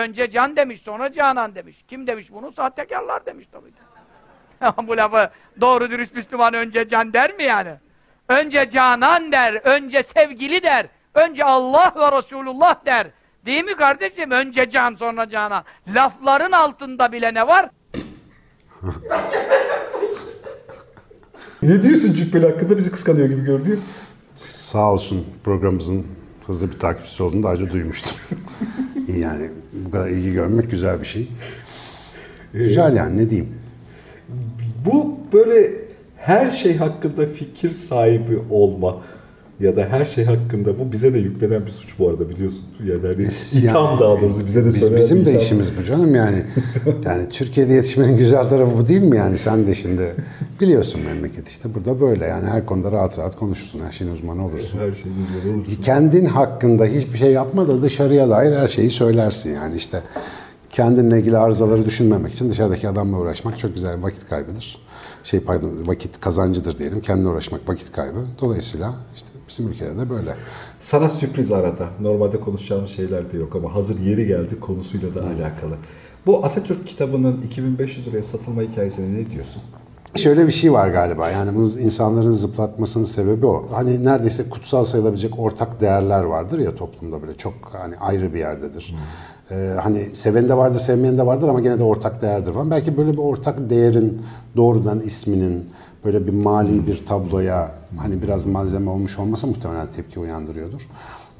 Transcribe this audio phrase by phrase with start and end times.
[0.00, 1.84] Önce can demiş, sonra canan demiş.
[1.88, 2.52] Kim demiş bunu?
[2.52, 3.72] Sahtekarlar demiş tabii.
[4.88, 5.30] Bu lafı
[5.60, 7.74] doğru dürüst Müslüman önce can der mi yani?
[8.28, 13.06] Önce canan der, önce sevgili der, önce Allah ve Resulullah der.
[13.46, 14.30] Değil mi kardeşim?
[14.30, 15.64] Önce can sonra canan.
[15.88, 17.70] Lafların altında bile ne var?
[21.62, 23.78] Ne diyorsun Cübbeli hakkında bizi kıskanıyor gibi görünüyor.
[24.36, 26.06] Sağ olsun programımızın
[26.46, 28.16] hızlı bir takipçisi olduğunu daha önce duymuştum.
[29.18, 31.28] yani bu kadar ilgi görmek güzel bir şey.
[32.52, 33.50] Güzel yani ne diyeyim.
[34.86, 35.70] Bu böyle
[36.16, 39.02] her şey hakkında fikir sahibi olma
[39.60, 42.64] ya da her şey hakkında bu bize de yüklenen bir suç bu arada biliyorsun.
[42.84, 46.42] Yani hani itham Yani daha doğrusu bize de biz, Bizim de işimiz bu canım yani.
[47.04, 49.38] yani Türkiye'de yetişmenin güzel tarafı bu değil mi yani?
[49.38, 50.14] Sen de şimdi
[50.60, 53.80] biliyorsun memleket işte burada böyle yani her konuda rahat rahat konuşursun.
[53.86, 54.78] Her şeyin uzmanı olursun.
[54.78, 55.82] Her şeyin uzmanı olursun.
[55.82, 60.02] Kendin hakkında hiçbir şey yapma da dışarıya dair her şeyi söylersin yani işte.
[60.70, 64.78] Kendinle ilgili arızaları düşünmemek için dışarıdaki adamla uğraşmak çok güzel bir vakit kaybıdır.
[65.24, 67.00] Şey pardon vakit kazancıdır diyelim.
[67.00, 68.24] Kendine uğraşmak vakit kaybı.
[68.40, 70.34] Dolayısıyla işte bizim ülkede de böyle.
[70.78, 71.88] Sana sürpriz arada.
[72.00, 75.74] Normalde konuşacağımız şeyler de yok ama hazır yeri geldi konusuyla da alakalı.
[76.26, 79.62] Bu Atatürk kitabının 2500 liraya satılma hikayesine ne diyorsun?
[80.16, 83.66] Şöyle bir şey var galiba yani bu insanların zıplatmasının sebebi o.
[83.72, 88.94] Hani neredeyse kutsal sayılabilecek ortak değerler vardır ya toplumda böyle çok hani ayrı bir yerdedir.
[89.50, 92.70] Ee, hani seven de vardır, sevmeyen de vardır ama gene de ortak değerdir falan.
[92.70, 94.22] Belki böyle bir ortak değerin
[94.56, 95.68] doğrudan isminin
[96.04, 100.88] böyle bir mali bir tabloya hani biraz malzeme olmuş olması muhtemelen tepki uyandırıyordur.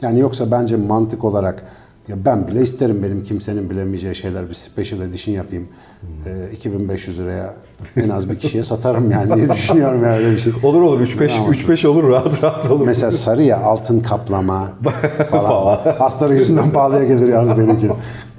[0.02, 1.64] Yani yoksa bence mantık olarak
[2.08, 5.68] ya ben bile isterim benim kimsenin bilemeyeceği şeyler bir special edition yapayım.
[6.26, 7.54] Ee, 2500 liraya
[7.96, 10.52] en az bir kişiye satarım yani diye düşünüyorum yani öyle bir şey.
[10.62, 11.52] Olur olur 3-5 Tamam.
[11.52, 12.86] 3-5 olur rahat rahat olur.
[12.86, 14.72] Mesela sarıya altın kaplama
[15.30, 15.96] falan.
[15.98, 17.90] Hastaların yüzünden pahalıya gelir yalnız benimki.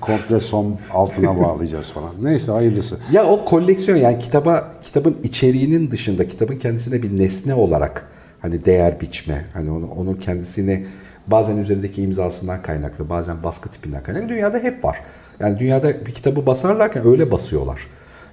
[0.02, 2.10] Komple som altına bağlayacağız falan.
[2.22, 2.98] Neyse hayırlısı.
[3.12, 8.08] Ya o koleksiyon yani kitaba kitabın içeriğinin dışında kitabın kendisine bir nesne olarak
[8.42, 10.86] hani değer biçme, hani onu, onun kendisini
[11.32, 14.98] bazen üzerindeki imzasından kaynaklı, bazen baskı tipinden kaynaklı dünyada hep var.
[15.40, 17.88] Yani dünyada bir kitabı basarlarken öyle basıyorlar.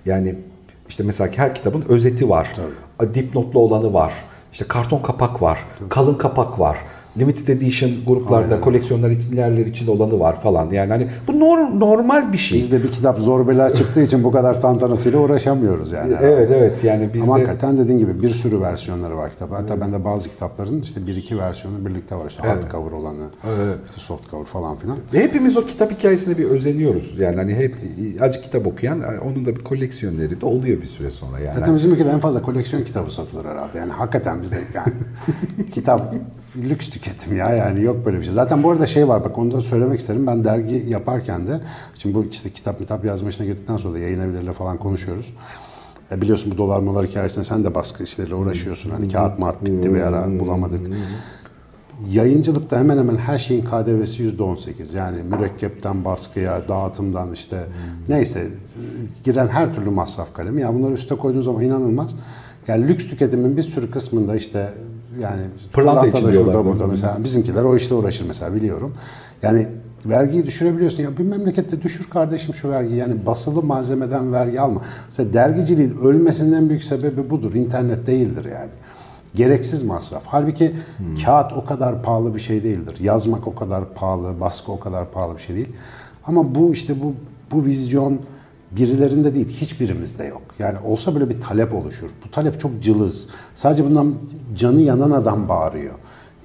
[0.06, 0.34] Yani
[0.88, 2.56] işte mesela her kitabın özeti var.
[3.14, 4.12] Dipnotlu olanı var.
[4.52, 5.58] İşte karton kapak var.
[5.88, 6.78] Kalın kapak var.
[7.18, 10.70] Limited edition gruplarda koleksiyonlar için yerler için olanı var falan.
[10.70, 12.58] Yani hani bu nor- normal bir şey.
[12.58, 16.14] Bizde bir kitap zor bela çıktığı için bu kadar tantanasıyla uğraşamıyoruz yani.
[16.22, 19.52] Evet evet yani bizde Ama hakikaten dediğin gibi bir sürü versiyonları var kitap.
[19.52, 22.26] Hatta bende bazı kitapların işte bir iki versiyonu birlikte var.
[22.28, 23.26] İşte hardcover olanı,
[23.88, 24.98] işte softcover falan filan.
[25.14, 27.18] Ve hepimiz o kitap hikayesine bir özeniyoruz.
[27.18, 27.76] Yani hani hep
[28.20, 31.58] acı kitap okuyan onun da bir koleksiyoneri de oluyor bir süre sonra yani.
[31.58, 33.78] Zaten bizim ülkede en fazla koleksiyon kitabı satılır herhalde.
[33.78, 34.92] Yani hakikaten bizde yani
[35.70, 36.14] kitap
[36.56, 38.32] lüks tüketim ya yani yok böyle bir şey.
[38.32, 40.26] Zaten bu arada şey var bak onu da söylemek isterim.
[40.26, 41.60] Ben dergi yaparken de
[41.98, 45.34] şimdi bu işte kitap kitap yazma işine girdikten sonra da yayın falan konuşuyoruz.
[46.12, 48.90] E biliyorsun bu dolar molar hikayesinde sen de baskı işleriyle uğraşıyorsun.
[48.90, 50.86] Hani kağıt mat bitti bir ara bulamadık.
[52.10, 54.94] Yayıncılıkta hemen hemen her şeyin KDV'si yüzde on sekiz.
[54.94, 57.64] Yani mürekkepten baskıya, dağıtımdan işte
[58.08, 58.46] neyse
[59.24, 60.60] giren her türlü masraf kalemi.
[60.60, 62.16] Ya bunları üste koyduğun zaman inanılmaz.
[62.68, 64.72] Yani lüks tüketimin bir sürü kısmında işte
[65.20, 65.42] yani
[65.72, 68.94] Pırlanta da için şurada burada mesela bizimkiler o işle uğraşır mesela biliyorum.
[69.42, 69.68] Yani
[70.06, 71.02] vergiyi düşürebiliyorsun.
[71.02, 72.96] Ya bir memlekette düşür kardeşim şu vergiyi.
[72.96, 74.82] Yani basılı malzemeden vergi alma.
[75.06, 77.54] Mesela dergiciliğin ölmesinin en büyük sebebi budur.
[77.54, 78.70] İnternet değildir yani.
[79.34, 80.22] Gereksiz masraf.
[80.26, 80.74] Halbuki
[81.24, 82.96] kağıt o kadar pahalı bir şey değildir.
[83.00, 85.68] Yazmak o kadar pahalı, baskı o kadar pahalı bir şey değil.
[86.24, 87.14] Ama bu işte bu
[87.52, 88.18] bu vizyon
[88.70, 90.42] birilerinde değil, hiçbirimizde yok.
[90.58, 92.10] Yani olsa böyle bir talep oluşur.
[92.26, 93.28] Bu talep çok cılız.
[93.54, 94.14] Sadece bundan
[94.54, 95.94] canı yanan adam bağırıyor.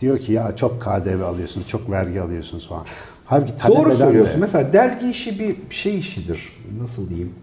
[0.01, 2.85] Diyor ki ya çok KDV alıyorsunuz, çok vergi alıyorsunuz falan.
[3.25, 4.39] Halbuki talep Doğru eden de- söylüyorsun.
[4.39, 6.49] Mesela dergi işi bir şey işidir.
[6.79, 7.33] Nasıl diyeyim?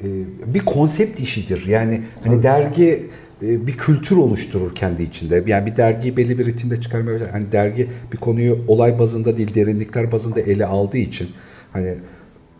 [0.00, 0.06] Ee,
[0.54, 1.66] bir konsept işidir.
[1.66, 3.10] Yani hani dergi
[3.42, 5.44] e, bir kültür oluşturur kendi içinde.
[5.46, 7.18] Yani bir dergiyi belli bir ritimde çıkarmaya.
[7.32, 11.28] Hani dergi bir konuyu olay bazında değil, derinlikler bazında ele aldığı için
[11.72, 11.94] hani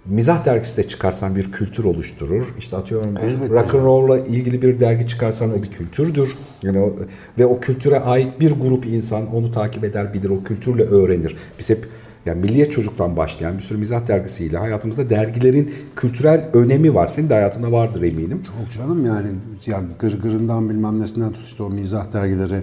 [0.06, 2.55] mizah dergisi de çıkarsan bir kültür oluşturur.
[2.59, 6.37] İşte atıyorum Elbette rock and roll'la ilgili bir dergi çıkarsan o bir kültürdür.
[6.62, 6.97] Yani o,
[7.39, 11.37] ve o kültüre ait bir grup insan onu takip eder, bilir, o kültürle öğrenir.
[11.59, 11.89] Biz hep
[12.27, 17.09] yani Milliyet Çocuk'tan başlayan bir sürü mizah dergisiyle hayatımızda dergilerin kültürel önemi var.
[17.09, 18.43] Senin de hayatında vardır eminim.
[18.43, 19.29] Çok canım yani
[19.67, 22.62] ya gırgırından bilmem nesinden tut işte o mizah dergileri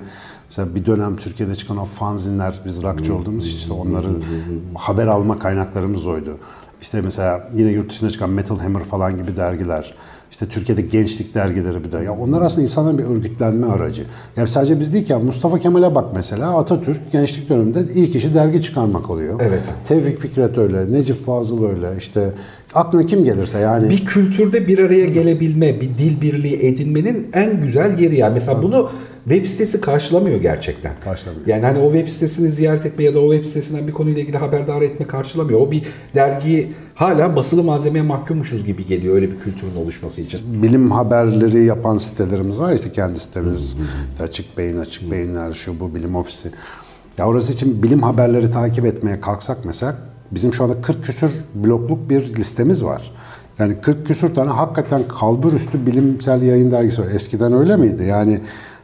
[0.50, 4.08] mesela bir dönem Türkiye'de çıkan o fanzinler biz rockçı olduğumuz için işte onları
[4.76, 6.38] haber alma kaynaklarımız oydu.
[6.82, 9.94] İşte mesela yine yurt dışına çıkan Metal Hammer falan gibi dergiler.
[10.32, 11.98] İşte Türkiye'de gençlik dergileri bir de.
[11.98, 14.04] Ya onlar aslında insanların bir örgütlenme aracı.
[14.38, 18.34] Yani sadece biz değil ki ya Mustafa Kemal'e bak mesela Atatürk gençlik döneminde ilk işi
[18.34, 19.40] dergi çıkarmak oluyor.
[19.44, 19.64] Evet.
[19.88, 21.90] Tevfik Fikret öyle, Necip Fazıl öyle.
[21.98, 22.34] İşte
[22.74, 23.90] aklına kim gelirse yani.
[23.90, 28.34] bir kültürde bir araya gelebilme, bir dil birliği edinmenin en güzel yeri yani.
[28.34, 28.90] Mesela bunu
[29.24, 30.94] web sitesi karşılamıyor gerçekten.
[31.04, 31.48] Karşılamıyor.
[31.48, 34.38] Yani hani o web sitesini ziyaret etme ya da o web sitesinden bir konuyla ilgili
[34.38, 35.60] haberdar etme karşılamıyor.
[35.60, 35.84] O bir
[36.16, 40.64] dergiyi hala basılı malzemeye mahkummuşuz gibi geliyor öyle bir kültürün oluşması için.
[40.64, 43.76] bilim haberleri yapan sitelerimiz var işte kendi sitemiz
[44.10, 46.52] işte açık beyin açık beyinler şu bu bilim ofisi
[47.18, 49.96] ya orası için bilim haberleri takip etmeye kalksak mesela
[50.32, 53.12] bizim şu anda 40 küsür blokluk bir listemiz var.
[53.60, 57.08] Yani 40 küsür tane hakikaten kalbur üstü bilimsel yayın dergisi var.
[57.12, 58.04] Eskiden öyle miydi?
[58.04, 58.42] Yani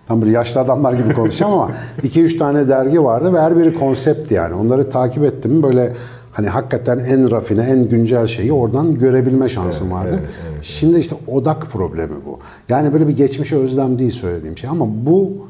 [0.07, 1.71] tam böyle yaşlı adamlar gibi konuşacağım ama
[2.03, 4.53] 2-3 tane dergi vardı ve her biri konseptti yani.
[4.53, 5.93] Onları takip ettim böyle
[6.31, 10.19] hani hakikaten en rafine, en güncel şeyi oradan görebilme şansım vardı.
[10.61, 12.39] Şimdi işte odak problemi bu.
[12.69, 15.47] Yani böyle bir geçmişe özlem değil söylediğim şey ama bu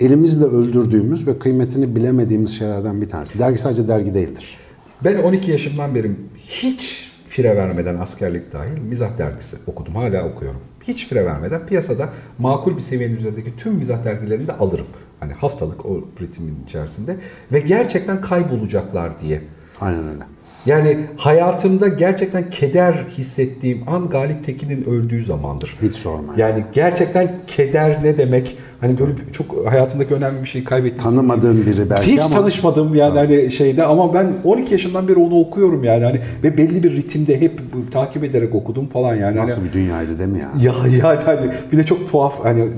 [0.00, 3.38] elimizle öldürdüğümüz ve kıymetini bilemediğimiz şeylerden bir tanesi.
[3.38, 4.56] Dergi sadece dergi değildir.
[5.04, 7.07] Ben 12 yaşımdan beri hiç
[7.38, 9.94] fire vermeden askerlik dahil mizah dergisi okudum.
[9.94, 10.60] Hala okuyorum.
[10.82, 12.08] Hiç fire vermeden piyasada
[12.38, 14.86] makul bir seviyenin üzerindeki tüm mizah dergilerini de alırım.
[15.20, 17.16] Hani haftalık o ritmin içerisinde.
[17.52, 19.42] Ve gerçekten kaybolacaklar diye.
[19.80, 20.22] Aynen öyle.
[20.66, 25.76] Yani hayatımda gerçekten keder hissettiğim an Galip Tekin'in öldüğü zamandır.
[25.82, 26.34] Hiç sorma.
[26.36, 28.56] Yani gerçekten keder ne demek?
[28.80, 31.10] Hani böyle çok hayatındaki önemli bir şeyi kaybetmişsin.
[31.10, 35.34] Tanımadığın biri belki Hiç ama- tanışmadım yani hani şeyde ama ben 12 yaşından beri onu
[35.40, 37.60] okuyorum yani hani ve belli bir ritimde hep
[37.92, 39.36] takip ederek okudum falan yani.
[39.36, 40.50] Nasıl Hani, bir dünyaydı değil mi ya?
[40.60, 42.68] ya ya hani bir de çok tuhaf hani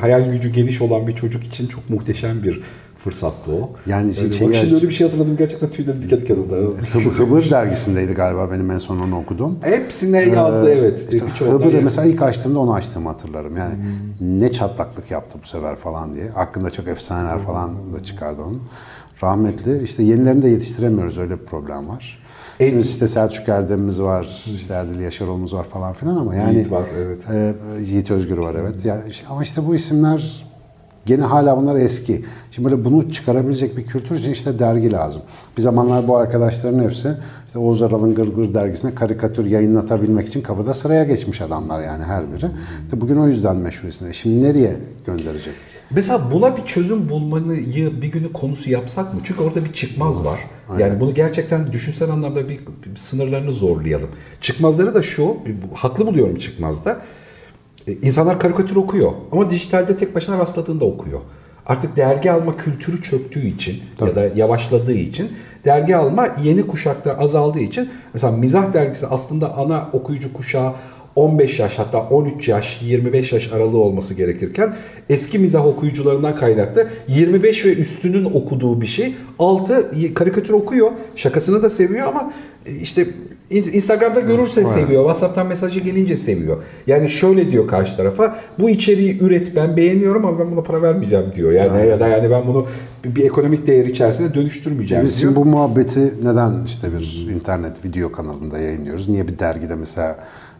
[0.00, 2.60] hayal gücü geniş olan bir çocuk için çok muhteşem bir
[2.98, 3.70] fırsattı o.
[3.86, 6.76] Yani şey- şey- bak şimdi öyle bir şey hatırladım gerçekten tüylerim diken diken oldu.
[6.92, 9.58] Hıbır, dergisindeydi galiba benim en son onu okudum.
[9.60, 11.08] Hepsine yazdı evet.
[11.12, 13.56] İşte Hıbır'ı mesela ilk açtığımda onu açtığımı hatırlarım.
[13.56, 13.74] Yani
[14.20, 16.30] ne çatlaklık yaptı bu sefer falan diye.
[16.30, 18.62] Hakkında çok efsaneler falan da çıkardı onun.
[19.22, 19.82] Rahmetli.
[19.82, 21.18] İşte yenilerini de yetiştiremiyoruz.
[21.18, 22.18] Öyle bir problem var.
[22.58, 26.82] Şimdi işte Selçuk Erdem'imiz var, işte Erdil Yaşaroğlu'muz var falan filan ama yani Yiğit var,
[26.98, 27.26] evet.
[27.32, 28.84] e, Yiğit Özgür var evet.
[28.84, 30.47] Yani ama işte bu isimler
[31.08, 32.24] gene hala bunlar eski.
[32.50, 35.22] Şimdi böyle bunu çıkarabilecek bir kültür için işte dergi lazım.
[35.56, 37.14] Bir zamanlar bu arkadaşların hepsi
[37.46, 42.46] işte Oğuz Aral'ın Gırgır dergisine karikatür yayınlatabilmek için kapıda sıraya geçmiş adamlar yani her biri.
[42.84, 44.12] İşte bugün o yüzden meşhur isimler.
[44.12, 44.76] Şimdi nereye
[45.06, 45.54] gönderecek?
[45.90, 49.20] Mesela buna bir çözüm bulmayı bir günü konusu yapsak mı?
[49.24, 50.40] Çünkü orada bir çıkmaz var.
[50.78, 54.08] Yani bunu gerçekten düşünsel anlamda bir, bir sınırlarını zorlayalım.
[54.40, 55.36] Çıkmazları da şu,
[55.74, 57.00] haklı buluyorum çıkmazda.
[57.88, 61.20] E, İnsanlar karikatür okuyor ama dijitalde tek başına rastladığında okuyor.
[61.66, 65.32] Artık dergi alma kültürü çöktüğü için ya da yavaşladığı için
[65.64, 70.72] dergi alma yeni kuşakta azaldığı için mesela mizah dergisi aslında ana okuyucu kuşağı
[71.18, 74.76] 15 yaş hatta 13 yaş 25 yaş aralığı olması gerekirken
[75.10, 79.14] eski mizah okuyucularından kaynaklı 25 ve üstünün okuduğu bir şey.
[79.38, 80.90] Altı karikatür okuyor.
[81.16, 82.32] Şakasını da seviyor ama
[82.66, 83.06] e, işte
[83.50, 85.02] in- Instagram'da görürse seviyor.
[85.02, 86.62] WhatsApp'tan mesajı gelince seviyor.
[86.86, 91.26] Yani şöyle diyor karşı tarafa bu içeriği üret ben beğeniyorum ama ben buna para vermeyeceğim
[91.34, 91.52] diyor.
[91.52, 92.66] Yani ya da yani ben bunu
[93.04, 95.36] bir, ekonomik değer içerisinde dönüştürmeyeceğim Biz diyor.
[95.36, 99.08] bu muhabbeti neden işte bir internet video kanalında yayınlıyoruz?
[99.08, 100.16] Niye bir dergide mesela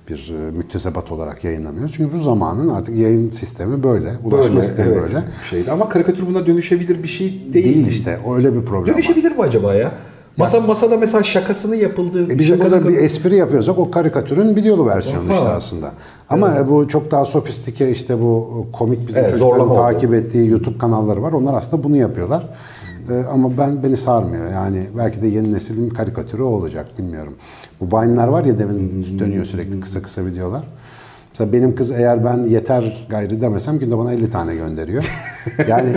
[0.09, 1.93] bir e, müktesebat olarak yayınlamıyoruz?
[1.97, 5.23] Çünkü bu zamanın artık yayın sistemi böyle, ulaşma Böyle, sistemi evet, böyle.
[5.51, 5.71] şeydi.
[5.71, 7.65] Ama karikatür buna dönüşebilir bir şey değil.
[7.75, 8.93] Değil işte, öyle bir problem var.
[8.93, 9.93] Dönüşebilir mi acaba ya?
[10.37, 15.27] Masa masada mesela şakasını yapıldığı E bizim burada bir espri yapıyorsak o karikatürün videolu versiyonu
[15.27, 15.35] Aha.
[15.35, 15.93] işte aslında.
[16.29, 19.75] Ama e, bu çok daha sofistike işte bu komik bizim Evet, çocukların oldu.
[19.75, 21.33] takip ettiği YouTube kanalları var.
[21.33, 22.49] Onlar aslında bunu yapıyorlar.
[23.11, 24.51] E, ama ben beni sarmıyor.
[24.53, 27.35] Yani belki de yeni neslin karikatürü o olacak bilmiyorum.
[27.81, 30.65] Bu Vine'lar var ya demin dönüyor sürekli kısa kısa videolar.
[31.31, 35.13] Mesela benim kız eğer ben yeter gayrı demesem günde bana 50 tane gönderiyor.
[35.69, 35.93] Yani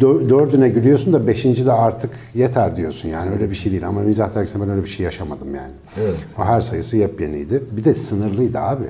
[0.00, 4.00] dö- dördüne gülüyorsun da beşinci de artık yeter diyorsun yani öyle bir şey değil ama
[4.00, 5.72] mizah dergisinde ben öyle bir şey yaşamadım yani.
[6.00, 6.14] Evet.
[6.38, 7.62] O her sayısı yepyeniydi.
[7.76, 8.84] Bir de sınırlıydı abi.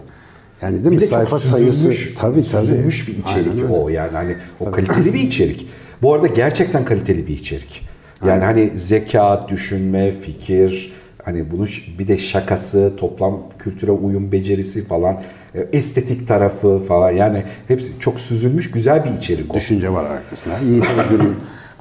[0.62, 1.00] Yani değil bir mi?
[1.00, 2.66] de Sayfa çok süzülmüş, sayısı tabii tabii.
[2.66, 5.68] süzülmüş bir içerik Aynen o yani hani o kaliteli bir içerik.
[6.02, 7.88] Bu arada gerçekten kaliteli bir içerik.
[8.26, 10.92] Yani hani zeka, düşünme, fikir,
[11.24, 15.20] hani bunu ş- bir de şakası, toplam kültüre uyum becerisi falan,
[15.54, 19.56] e, estetik tarafı falan yani hepsi çok süzülmüş güzel bir içerik o.
[19.56, 20.58] Düşünce var arkasında.
[20.58, 21.36] Yiğit Özgür'ün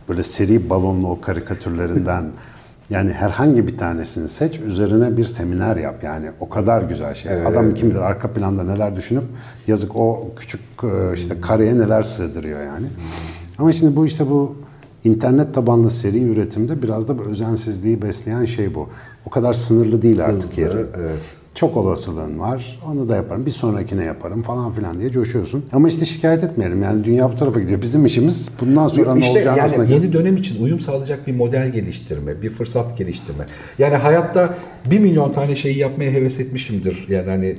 [0.09, 2.23] böyle seri balonlu o karikatürlerinden
[2.89, 6.03] yani herhangi bir tanesini seç, üzerine bir seminer yap.
[6.03, 7.31] Yani o kadar güzel şey.
[7.45, 9.23] Adam kim bilir arka planda neler düşünüp
[9.67, 12.87] yazık o küçük e, işte kareye neler sığdırıyor yani.
[13.59, 14.55] Ama şimdi bu işte bu
[15.03, 18.89] internet tabanlı seri üretimde biraz da bu özensizliği besleyen şey bu.
[19.25, 20.85] O kadar sınırlı değil artık Hızlı, yeri.
[20.97, 21.19] evet.
[21.57, 22.79] Çok olasılığın var.
[22.91, 23.45] Onu da yaparım.
[23.45, 25.65] Bir sonrakine yaparım falan filan diye coşuyorsun.
[25.73, 26.81] Ama işte şikayet etmeyelim.
[26.83, 27.81] Yani dünya bu tarafa gidiyor.
[27.81, 31.35] Bizim işimiz bundan sonra ne İşte olacağını aslında yani yeni dönem için uyum sağlayacak bir
[31.35, 33.45] model geliştirme, bir fırsat geliştirme.
[33.79, 34.55] Yani hayatta
[34.91, 37.05] bir milyon tane şeyi yapmaya heves etmişimdir.
[37.09, 37.55] Yani hani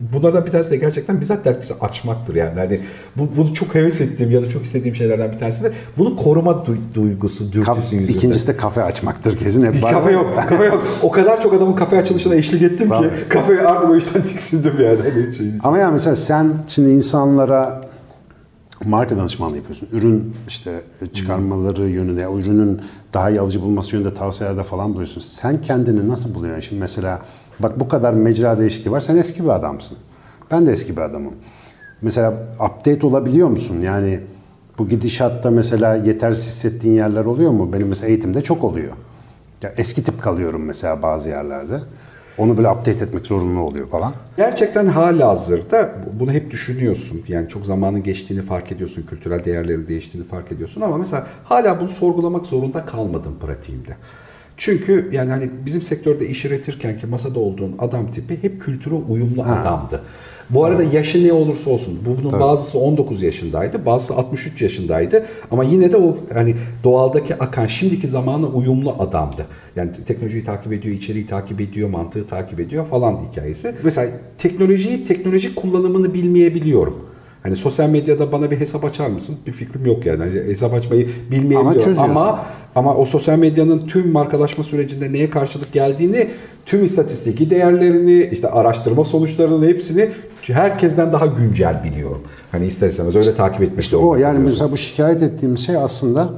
[0.00, 2.34] bunlardan bir tanesi de gerçekten bizzat dergisi açmaktır.
[2.34, 2.80] Yani hani
[3.16, 6.50] bu, bunu çok heves ettiğim ya da çok istediğim şeylerden bir tanesi de bunu koruma
[6.50, 8.18] du- duygusu, Kaf- dürtüsü yüzünden.
[8.18, 9.64] İkincisi de kafe açmaktır kesin.
[9.64, 10.86] Hep Bir kafe yok, kafe yok.
[11.02, 13.10] O kadar çok adamın kafe açılışına eşlik ettim ki
[13.42, 14.98] Kafeye artık o yüzden tiksindim yani.
[14.98, 17.80] Hani şeyin Ama yani mesela sen şimdi insanlara
[18.84, 19.88] marka danışmanlığı yapıyorsun.
[19.92, 20.82] Ürün işte
[21.12, 22.80] çıkarmaları yönünde, o ürünün
[23.14, 25.20] daha iyi alıcı bulması yönünde tavsiyelerde falan buluyorsun.
[25.20, 26.60] Sen kendini nasıl buluyorsun?
[26.60, 27.22] Şimdi mesela
[27.60, 29.00] bak bu kadar mecra değişikliği var.
[29.00, 29.98] Sen eski bir adamsın.
[30.50, 31.34] Ben de eski bir adamım.
[32.02, 33.80] Mesela update olabiliyor musun?
[33.80, 34.20] Yani
[34.78, 37.72] bu gidişatta mesela yetersiz hissettiğin yerler oluyor mu?
[37.72, 38.92] Benim mesela eğitimde çok oluyor.
[39.62, 41.80] Ya eski tip kalıyorum mesela bazı yerlerde.
[42.38, 44.14] Onu böyle update etmek zorunlu oluyor falan.
[44.36, 47.22] Gerçekten hala hazırda bunu hep düşünüyorsun.
[47.28, 49.02] Yani çok zamanın geçtiğini fark ediyorsun.
[49.02, 50.80] Kültürel değerlerin değiştiğini fark ediyorsun.
[50.80, 53.96] Ama mesela hala bunu sorgulamak zorunda kalmadım pratiğimde.
[54.56, 59.42] Çünkü yani hani bizim sektörde iş üretirken ki masada olduğun adam tipi hep kültüre uyumlu
[59.42, 60.02] adamdı.
[60.54, 61.98] Bu arada yaşı ne olursa olsun.
[62.06, 66.54] Bunun bazısı 19 yaşındaydı, bazısı 63 yaşındaydı ama yine de o hani
[66.84, 69.46] doğaldaki akan şimdiki zamana uyumlu adamdı.
[69.76, 73.74] Yani teknolojiyi takip ediyor, içeriği takip ediyor, mantığı takip ediyor falan hikayesi.
[73.82, 76.96] Mesela teknolojiyi, teknolojik kullanımını bilmeyebiliyorum.
[77.42, 79.36] Hani sosyal medyada bana bir hesap açar mısın?
[79.46, 80.18] Bir fikrim yok yani.
[80.18, 82.44] Hani hesap açmayı bilmeyebiliyorum Ama ama
[82.74, 86.28] ama o sosyal medyanın tüm markalaşma sürecinde neye karşılık geldiğini,
[86.66, 90.08] tüm istatistiki değerlerini, işte araştırma sonuçlarının hepsini
[90.42, 92.22] herkesten daha güncel biliyorum.
[92.52, 96.30] Hani ister istemez öyle takip etmek İşte o yani mesela bu şikayet ettiğim şey aslında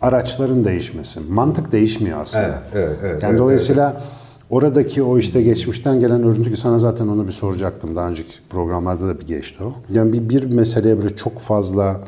[0.00, 1.20] araçların değişmesi.
[1.30, 2.62] Mantık değişmiyor aslında.
[2.74, 4.02] Evet, evet, evet, yani evet, dolayısıyla
[4.50, 7.96] oradaki o işte geçmişten gelen örüntü ki sana zaten onu bir soracaktım.
[7.96, 9.72] Daha önceki programlarda da bir geçti o.
[9.92, 12.00] Yani bir, bir meseleye böyle çok fazla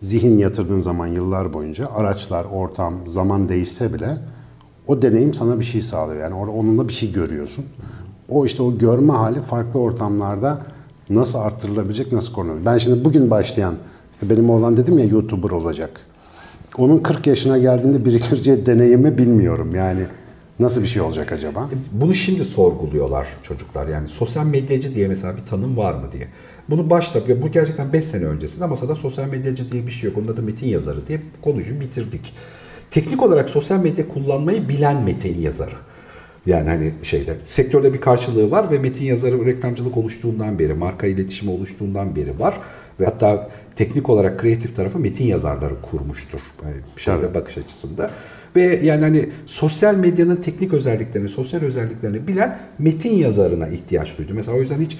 [0.00, 4.08] zihin yatırdığın zaman yıllar boyunca araçlar, ortam, zaman değişse bile
[4.86, 6.20] o deneyim sana bir şey sağlıyor.
[6.20, 7.64] Yani onunla bir şey görüyorsun.
[8.28, 10.62] O işte o görme hali farklı ortamlarda
[11.10, 12.66] nasıl arttırılabilecek, nasıl korunabilir?
[12.66, 13.74] Ben şimdi bugün başlayan,
[14.12, 16.00] işte benim oğlan dedim ya YouTuber olacak.
[16.78, 19.74] Onun 40 yaşına geldiğinde biriktireceği deneyimi bilmiyorum.
[19.74, 20.00] Yani
[20.58, 21.68] nasıl bir şey olacak acaba?
[21.92, 23.88] Bunu şimdi sorguluyorlar çocuklar.
[23.88, 26.28] Yani sosyal medyacı diye mesela bir tanım var mı diye.
[26.70, 30.18] Bunu başta, bu gerçekten 5 sene öncesinde masada sosyal medyacı diye bir şey yok.
[30.18, 32.32] Onun adı metin yazarı diye konuyu bitirdik.
[32.90, 35.76] Teknik olarak sosyal medya kullanmayı bilen metin yazarı.
[36.46, 41.50] Yani hani şeyde sektörde bir karşılığı var ve metin yazarı reklamcılık oluştuğundan beri, marka iletişimi
[41.50, 42.60] oluştuğundan beri var.
[43.00, 46.40] Ve hatta teknik olarak kreatif tarafı metin yazarları kurmuştur.
[46.64, 48.10] Yani bir şeyde bakış açısında.
[48.56, 54.32] Ve yani hani sosyal medyanın teknik özelliklerini, sosyal özelliklerini bilen metin yazarına ihtiyaç duydu.
[54.34, 54.98] Mesela o yüzden hiç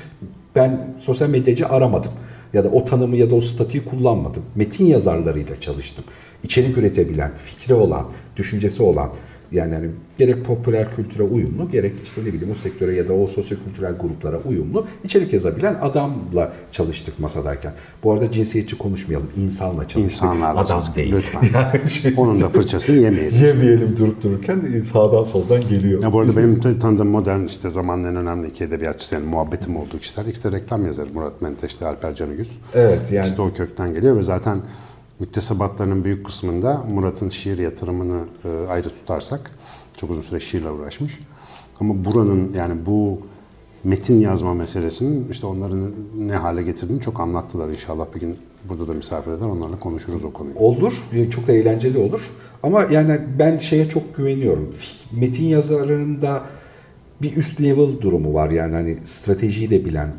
[0.55, 2.13] ben sosyal medyacı aramadım.
[2.53, 4.43] Ya da o tanımı ya da o statüyü kullanmadım.
[4.55, 6.05] Metin yazarlarıyla çalıştım.
[6.43, 9.11] İçerik üretebilen, fikri olan, düşüncesi olan,
[9.53, 9.87] yani hani
[10.19, 14.39] gerek popüler kültüre uyumlu, gerek işte ne bileyim o sektöre ya da o sosyokültürel gruplara
[14.49, 17.73] uyumlu içerik yazabilen adamla çalıştık masadayken.
[18.05, 20.13] Bu arada cinsiyetçi konuşmayalım, insanla çalıştık.
[20.13, 21.13] İnsanlarla Adam çalıştık, değil.
[21.15, 21.41] lütfen.
[21.55, 23.45] Yani şey- Onun da fırçasını yemeyelim.
[23.47, 26.03] Yemeyelim durup dururken sağdan soldan geliyor.
[26.03, 29.99] Ya bu arada benim tanıdığım modern işte zamanın en önemli iki edebiyatçısı yani muhabbetim olduğu
[29.99, 30.25] kişiler.
[30.27, 32.51] İkisi de reklam yazarı Murat Menteş'te Alper Canıgüz.
[32.75, 34.59] Evet, yani- İkisi de o kökten geliyor ve zaten
[35.21, 39.51] müktesebatlarının büyük kısmında Murat'ın şiir yatırımını e, ayrı tutarsak
[39.97, 41.19] çok uzun süre şiirle uğraşmış.
[41.81, 43.21] Ama buranın yani bu
[43.85, 47.69] metin yazma meselesinin işte onların ne hale getirdiğini çok anlattılar.
[47.69, 48.37] İnşallah bir gün
[48.69, 50.55] burada da misafir eder onlarla konuşuruz o konuyu.
[50.57, 50.93] Olur,
[51.31, 52.21] çok da eğlenceli olur.
[52.63, 54.75] Ama yani ben şeye çok güveniyorum.
[55.13, 56.43] Metin yazarında
[57.23, 60.13] bir üst level durumu var yani hani stratejiyi de bilen,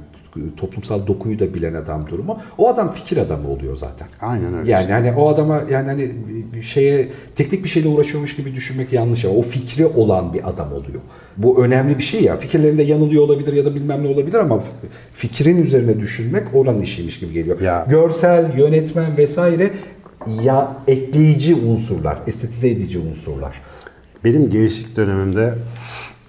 [0.57, 2.39] toplumsal dokuyu da bilen adam durumu.
[2.57, 4.07] O adam fikir adamı oluyor zaten.
[4.21, 6.11] Aynen öyle Yani hani o adama yani hani
[6.53, 10.73] bir şeye teknik bir şeyle uğraşıyormuş gibi düşünmek yanlış ama o fikri olan bir adam
[10.73, 11.01] oluyor.
[11.37, 12.37] Bu önemli bir şey ya.
[12.37, 14.63] Fikirlerinde yanılıyor olabilir ya da bilmem ne olabilir ama
[15.13, 17.61] fikrin üzerine düşünmek oranın işiymiş gibi geliyor.
[17.61, 17.85] Ya.
[17.89, 19.71] Görsel, yönetmen vesaire
[20.43, 23.61] ya ekleyici unsurlar, estetize edici unsurlar.
[24.23, 25.53] Benim gençlik dönemimde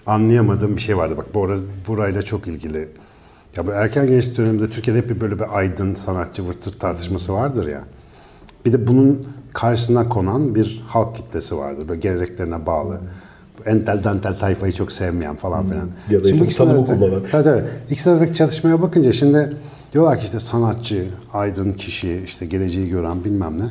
[0.06, 1.14] anlayamadığım bir şey vardı.
[1.16, 2.88] Bak bu ara- burayla çok ilgili.
[3.56, 7.66] Ya bu erken gençlik döneminde Türkiye'de hep bir böyle bir aydın sanatçı vırtır tartışması vardır
[7.68, 7.84] ya.
[8.66, 11.88] Bir de bunun karşısına konan bir halk kitlesi vardır.
[11.88, 13.00] Böyle geleneklerine bağlı.
[13.58, 15.88] Bu entel dantel tayfayı çok sevmeyen falan filan.
[16.10, 17.22] Ya da işte bu bu ikisinin tanımı kullanan.
[17.30, 17.64] Tabii.
[17.90, 19.56] İkisi arasındaki çatışmaya bakınca şimdi
[19.92, 23.64] diyorlar ki işte sanatçı, aydın kişi, işte geleceği gören bilmem ne.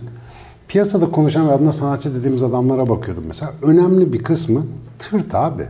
[0.68, 3.52] piyasada konuşan ve adına sanatçı dediğimiz adamlara bakıyordum mesela.
[3.62, 4.66] Önemli bir kısmı
[5.00, 5.66] tırt abi.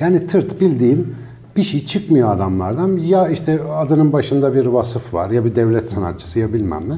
[0.00, 1.14] Yani tırt bildiğin
[1.56, 2.96] bir şey çıkmıyor adamlardan.
[2.96, 6.94] Ya işte adının başında bir vasıf var ya bir devlet sanatçısı ya bilmem ne.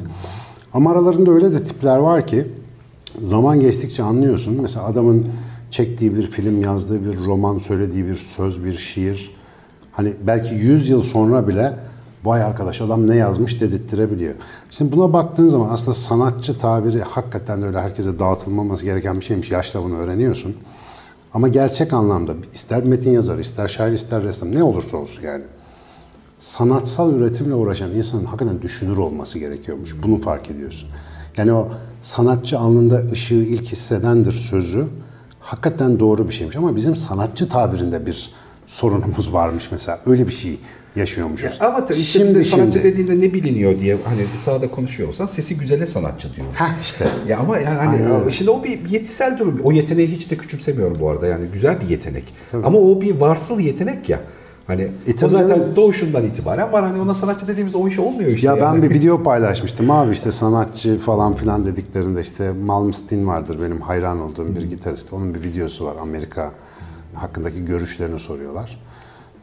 [0.75, 2.47] Ama aralarında öyle de tipler var ki
[3.23, 4.59] zaman geçtikçe anlıyorsun.
[4.63, 5.27] Mesela adamın
[5.71, 9.35] çektiği bir film, yazdığı bir roman, söylediği bir söz, bir şiir.
[9.93, 11.77] Hani belki 100 yıl sonra bile
[12.25, 14.35] vay arkadaş adam ne yazmış dedirttirebiliyor.
[14.71, 19.51] Şimdi buna baktığın zaman aslında sanatçı tabiri hakikaten öyle herkese dağıtılmaması gereken bir şeymiş.
[19.51, 20.57] Yaşla bunu öğreniyorsun.
[21.35, 25.45] Ama gerçek anlamda ister metin yazar, ister şair, ister ressam ne olursa olsun yani.
[26.39, 29.97] Sanatsal üretimle uğraşan insanın hakikaten düşünür olması gerekiyormuş.
[30.03, 30.89] Bunu fark ediyorsun.
[31.37, 31.69] Yani o
[32.03, 34.87] sanatçı alnında ışığı ilk hissedendir sözü
[35.41, 36.57] hakikaten doğru bir şeymiş.
[36.57, 38.31] Ama bizim sanatçı tabirinde bir
[38.69, 40.01] sorunumuz varmış mesela.
[40.07, 40.61] Öyle bir şey
[40.97, 41.59] yaşıyormuşuz.
[41.61, 45.87] Ama tabii işte bize sanatçı dediğinde ne biliniyor diye hani sahada konuşuyor olsan sesi güzele
[45.87, 46.55] sanatçı diyoruz.
[46.57, 47.09] Ha işte.
[47.29, 49.61] Ya ama yani hani şimdi o bir yetisel durum.
[49.65, 51.27] O yeteneği hiç de küçümsemiyorum bu arada.
[51.27, 52.35] Yani güzel bir yetenek.
[52.65, 54.21] Ama o bir varsıl yetenek ya.
[54.67, 55.77] Hani E o tabii zaten canım.
[55.77, 56.85] doğuşundan itibaren var.
[56.85, 58.47] Hani ona sanatçı dediğimizde o iş olmuyor işte.
[58.47, 58.83] Ya ben yani.
[58.83, 64.57] bir video paylaşmıştım abi işte sanatçı falan filan dediklerinde işte Malmsteen vardır benim hayran olduğum
[64.57, 65.13] bir gitarist.
[65.13, 66.53] Onun bir videosu var Amerika
[67.19, 68.79] hakkındaki görüşlerini soruyorlar.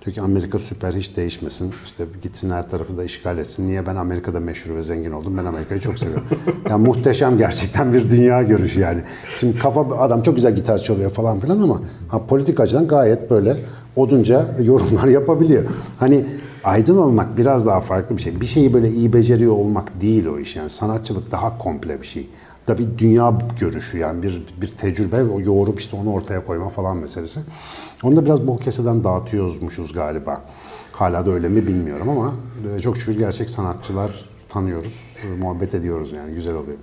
[0.05, 1.73] Diyor ki Amerika süper hiç değişmesin.
[1.85, 3.67] İşte gitsin her tarafı da işgal etsin.
[3.67, 5.37] Niye ben Amerika'da meşhur ve zengin oldum?
[5.37, 6.25] Ben Amerika'yı çok seviyorum.
[6.69, 9.01] yani muhteşem gerçekten bir dünya görüşü yani.
[9.39, 13.57] Şimdi kafa adam çok güzel gitar çalıyor falan filan ama ha, politik açıdan gayet böyle
[13.95, 15.63] odunca yorumlar yapabiliyor.
[15.99, 16.25] Hani
[16.63, 18.41] aydın olmak biraz daha farklı bir şey.
[18.41, 20.55] Bir şeyi böyle iyi beceriyor olmak değil o iş.
[20.55, 22.29] Yani sanatçılık daha komple bir şey.
[22.65, 27.39] Tabii dünya görüşü yani bir bir tecrübe o yoğurup işte onu ortaya koyma falan meselesi.
[28.03, 30.41] Onu da biraz bol keseden dağıtıyormuşuz galiba.
[30.91, 32.33] Hala da öyle mi bilmiyorum ama
[32.75, 34.11] e, çok şükür gerçek sanatçılar
[34.49, 36.77] tanıyoruz, e, muhabbet ediyoruz yani güzel oluyor.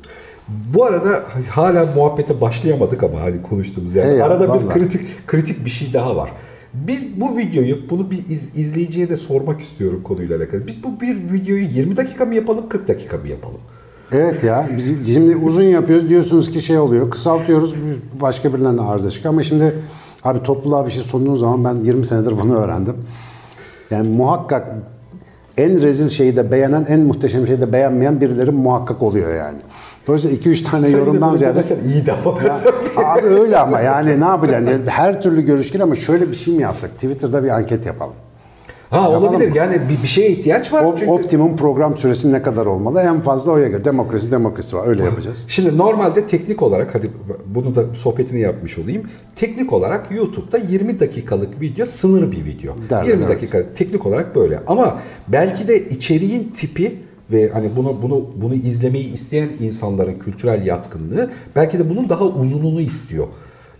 [0.48, 4.10] Bu arada hala muhabbete başlayamadık ama hani konuştuğumuz yani.
[4.12, 4.68] He ya, Arada bir vallahi.
[4.78, 6.32] kritik kritik bir şey daha var.
[6.74, 10.66] Biz bu videoyu, bunu bir iz- izleyiciye de sormak istiyorum konuyla alakalı.
[10.66, 13.60] Biz bu bir videoyu 20 dakika mı yapalım, 40 dakika mı yapalım?
[14.12, 17.74] Evet ya biz şimdi uzun yapıyoruz diyorsunuz ki şey oluyor kısaltıyoruz
[18.20, 19.74] başka birilerine arıza çıkıyor ama şimdi
[20.24, 22.96] abi topluluğa bir şey sunduğun zaman ben 20 senedir bunu öğrendim.
[23.90, 24.66] Yani muhakkak
[25.56, 29.58] en rezil şeyi de beğenen en muhteşem şeyi de beğenmeyen birileri muhakkak oluyor yani.
[30.06, 34.24] Dolayısıyla 2-3 tane Sen yorumdan ziyade iyiydi ama ben sana- abi öyle ama yani ne
[34.24, 34.66] yapacaksın?
[34.66, 36.94] Yani her türlü görüş ama şöyle bir şey mi yapsak?
[36.94, 38.14] Twitter'da bir anket yapalım.
[38.92, 39.50] Ha Yapalım olabilir.
[39.50, 39.56] mı?
[39.56, 41.12] Yani bir, bir şeye ihtiyaç var O, çünkü.
[41.12, 43.00] Optimum program süresi ne kadar olmalı?
[43.00, 43.84] En fazla oya göre.
[43.84, 44.86] Demokrasi demokrasi var.
[44.86, 45.44] Öyle yapacağız.
[45.48, 47.10] Şimdi normalde teknik olarak hadi
[47.46, 49.02] bunu da sohbetini yapmış olayım.
[49.36, 52.74] Teknik olarak YouTube'da 20 dakikalık video sınır bir video.
[52.90, 53.34] Derler, 20 evet.
[53.34, 54.60] dakika teknik olarak böyle.
[54.66, 56.98] Ama belki de içeriğin tipi
[57.32, 62.80] ve hani bunu bunu bunu izlemeyi isteyen insanların kültürel yatkınlığı belki de bunun daha uzununu
[62.80, 63.26] istiyor.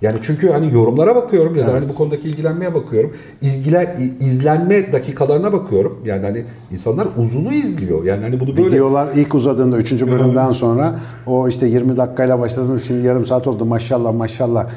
[0.02, 3.12] Yani çünkü hani yorumlara bakıyorum ya da hani bu konudaki ilgilenmeye bakıyorum.
[3.40, 5.98] İlgilen izlenme dakikalarına bakıyorum.
[6.04, 8.04] Yani hani insanlar uzunu izliyor.
[8.04, 10.06] Yani hani bunu böyle Videolar ilk uzadığında 3.
[10.06, 10.94] bölümden sonra
[11.26, 14.68] o işte 20 dakikayla başladınız şimdi yarım saat oldu maşallah maşallah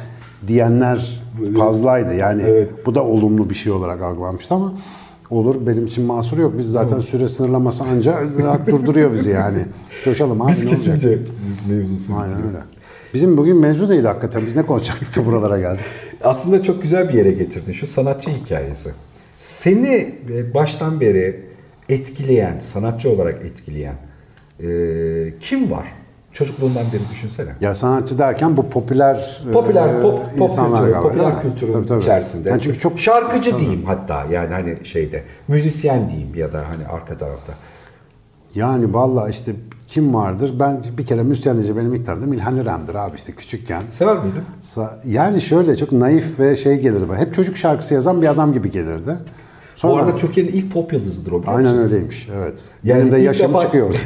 [0.47, 1.21] diyenler
[1.57, 2.13] fazlaydı.
[2.13, 2.85] Yani Evet.
[2.85, 4.73] bu da olumlu bir şey olarak algılanmıştı ama
[5.29, 6.53] olur benim için mahsur yok.
[6.57, 8.19] Biz zaten süre sınırlaması anca
[8.67, 9.57] durduruyor bizi yani.
[10.03, 11.19] Coşalım abi biz kesince
[11.69, 12.47] mevzusu Aynen bitiyor.
[12.47, 12.74] öyle.
[13.15, 14.41] Bizim bugün mevzu neydi hakikaten?
[14.45, 15.85] Biz ne konuşacaktık da buralara geldik?
[16.23, 18.91] Aslında çok güzel bir yere getirdin şu sanatçı hikayesi.
[19.37, 21.43] Seni e, baştan beri
[21.89, 23.95] etkileyen, sanatçı olarak etkileyen
[24.59, 24.67] e,
[25.39, 25.85] kim var?
[26.33, 27.49] Çocukluğundan beri düşünsene.
[27.61, 31.85] Ya sanatçı derken bu popüler Popüler e, pop pop insanlar kültürü, galiba, popüler kültürün Tabii,
[31.85, 31.99] tabii.
[31.99, 32.49] içerisinde.
[32.49, 37.17] Yani çünkü çok şarkıcı diyeyim hatta yani hani şeyde müzisyen diyeyim ya da hani arka
[37.17, 37.53] tarafta.
[38.55, 39.51] Yani vallahi işte
[39.87, 40.53] kim vardır?
[40.59, 43.81] Ben bir kere müzisyen deyince benim ilk tanıdığım İlhan İrem'dir abi işte küçükken.
[43.89, 44.41] Sever miydin?
[45.05, 47.05] Yani şöyle çok naif ve şey gelirdi.
[47.15, 49.15] Hep çocuk şarkısı yazan bir adam gibi gelirdi.
[49.75, 51.83] Sonra Bu arada Türkiye'nin ilk pop yıldızıdır o biliyor aynen musun?
[51.83, 52.29] öyleymiş.
[52.37, 52.63] Evet.
[52.83, 53.95] Yani Benim de yaşım defa- çıkıyor.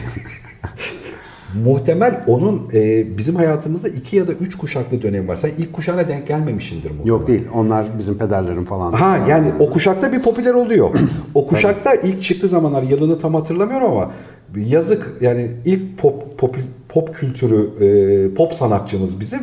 [1.65, 5.37] Muhtemel onun e, bizim hayatımızda iki ya da üç kuşaklı dönem var.
[5.37, 7.05] Sen ilk kuşağına denk gelmemişsindir muhtemelen.
[7.07, 7.47] Yok değil.
[7.53, 8.93] Onlar bizim pederlerin falan.
[8.93, 10.89] Ha yani o kuşakta bir popüler oluyor.
[11.33, 14.11] o kuşakta ilk çıktığı zamanlar yılını tam hatırlamıyorum ama
[14.55, 16.55] yazık yani ilk pop pop,
[16.89, 19.39] pop kültürü e, pop sanatçımız bizim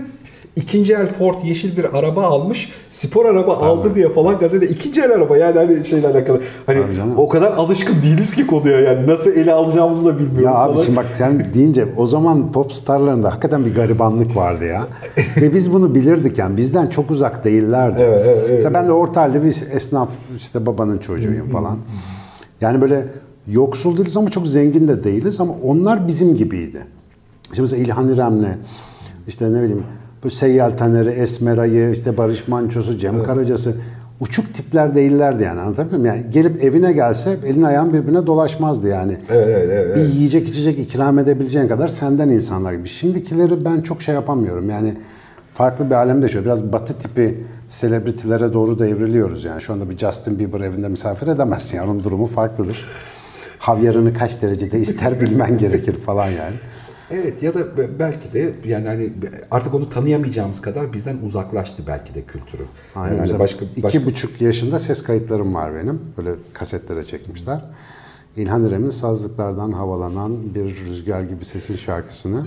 [0.56, 5.12] ikinci el Ford yeşil bir araba almış spor araba aldı diye falan gazete ikinci el
[5.12, 9.30] araba yani hani şeyle alakalı hani Tabii o kadar alışkın değiliz ki konuya yani nasıl
[9.30, 10.84] ele alacağımızı da bilmiyoruz Ya abi falan.
[10.84, 14.86] şimdi bak sen deyince o zaman pop starlarında hakikaten bir garibanlık vardı ya.
[15.40, 18.00] Ve biz bunu bilirdik yani bizden çok uzak değillerdi.
[18.00, 18.50] Evet, evet, evet.
[18.54, 21.78] Mesela ben de orta halli bir esnaf işte babanın çocuğuyum falan.
[22.60, 23.06] Yani böyle
[23.48, 26.86] yoksul değiliz ama çok zengin de değiliz ama onlar bizim gibiydi.
[27.50, 28.56] İşte mesela İlhan İrem'le
[29.28, 29.84] işte ne bileyim
[30.24, 33.74] bu Seyyal Taner'i, Esmera'yı, işte Barış Manço'su, Cem Karaca'sı
[34.20, 36.16] uçuk tipler değillerdi yani anlatabiliyor muyum?
[36.16, 39.18] Yani gelip evine gelse elin ayağın birbirine dolaşmazdı yani.
[39.30, 40.14] Evet, evet, evet, Bir evet.
[40.14, 42.88] yiyecek içecek ikram edebileceğin kadar senden insanlar gibi.
[42.88, 44.94] Şimdikileri ben çok şey yapamıyorum yani
[45.54, 46.44] farklı bir alemde yaşıyor.
[46.44, 49.62] Biraz batı tipi selebritilere doğru da evriliyoruz yani.
[49.62, 52.84] Şu anda bir Justin Bieber evinde misafir edemezsin yani onun durumu farklıdır.
[53.66, 56.54] Havyarını kaç derecede ister bilmen gerekir falan yani.
[57.10, 59.12] Evet ya da be- belki de yani hani
[59.50, 62.62] artık onu tanıyamayacağımız kadar bizden uzaklaştı belki de kültürü.
[62.62, 63.06] Aynen.
[63.06, 66.00] Yani hani Mesela başka, iki başka buçuk yaşında ses kayıtlarım var benim.
[66.16, 67.64] Böyle kasetlere çekmişler.
[68.36, 72.46] İlhan İrem'in Sazlıklardan Havalanan Bir Rüzgar Gibi Sesin şarkısını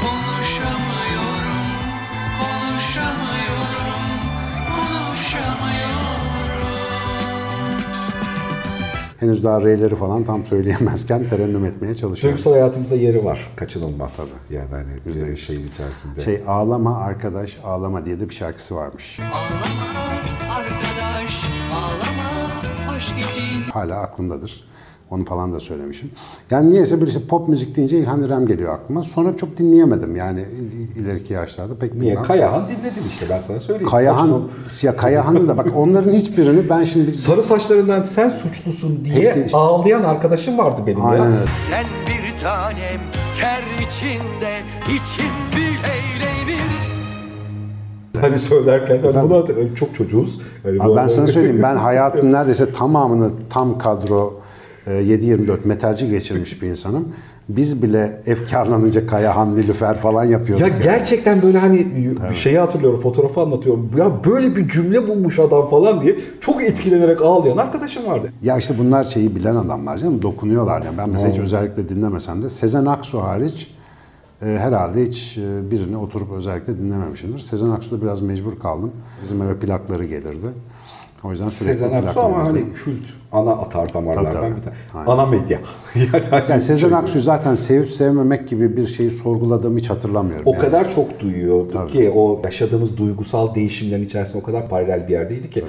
[0.00, 0.57] Konuşamıyorum,
[9.20, 12.36] henüz daha R'leri falan tam söyleyemezken terennüm etmeye çalışıyorum.
[12.36, 13.52] duygusal hayatımızda yeri var.
[13.56, 14.32] Kaçınılmaz.
[14.50, 16.20] Yani hani bir şeyin içerisinde.
[16.20, 19.20] Şey Ağlama Arkadaş Ağlama diye de bir şarkısı varmış.
[19.20, 19.98] Ağlama
[20.56, 23.62] arkadaş, ağlama aşk için.
[23.72, 24.68] Hala aklımdadır.
[25.10, 26.10] Onu falan da söylemişim.
[26.50, 29.02] Yani niyeyse birisi pop müzik deyince İlhan İrem geliyor aklıma.
[29.02, 30.44] Sonra çok dinleyemedim yani
[30.96, 32.10] il- ileriki yaşlarda pek Niye?
[32.10, 32.24] bilmem.
[32.24, 33.88] Kayahan dinledin işte ben sana söyleyeyim.
[33.90, 34.26] Kayahan,
[34.66, 39.44] Kaçın- ya Kayahan'ın da bak onların hiçbirini ben şimdi Sarı saçlarından sen suçlusun diye Hepsi
[39.46, 39.58] işte.
[39.58, 41.36] ağlayan arkadaşım vardı benim Aynen ya.
[41.70, 43.00] Sen bir tanem
[43.38, 46.58] ter içinde içim bile eğlenir
[48.20, 49.74] Hani söylerken hani bunu hatırlıyorum.
[49.74, 50.40] çok çocuğuz.
[50.62, 54.37] Hani Abi ben sana söyleyeyim ben hayatımın neredeyse tamamını tam kadro
[54.88, 57.08] 7-24 metalci geçirmiş bir insanım.
[57.48, 60.68] Biz bile efkarlanınca Kayahan, Nilüfer falan yapıyorduk.
[60.68, 61.86] Ya gerçekten böyle hani
[62.30, 63.90] bir şeyi hatırlıyorum, fotoğrafı anlatıyorum.
[63.96, 68.32] Ya böyle bir cümle bulmuş adam falan diye çok etkilenerek ağlayan arkadaşım vardı.
[68.42, 70.98] Ya işte bunlar şeyi bilen adamlar canım dokunuyorlar yani.
[70.98, 73.70] Ben mesela hiç özellikle dinlemesem de Sezen Aksu hariç
[74.42, 77.38] e, herhalde hiç e, birini oturup özellikle dinlememişimdir.
[77.38, 78.92] Sezen Aksu'da biraz mecbur kaldım.
[79.22, 80.46] Bizim eve plakları gelirdi.
[81.24, 84.56] O yüzden sürekli Sezen Aksu ama hani kült ana atar damarlardan Tabii, tabii.
[84.56, 84.76] bir tane.
[84.94, 85.10] Aynen.
[85.10, 85.58] Ana medya.
[85.94, 90.46] yani, Yani Sezen Aksu'yu zaten sevip sevmemek gibi bir şeyi sorguladığımı hiç hatırlamıyorum.
[90.46, 90.60] O yani.
[90.60, 95.64] kadar çok duyuyorduk ki o yaşadığımız duygusal değişimlerin içerisinde o kadar paralel bir yerdeydi ki.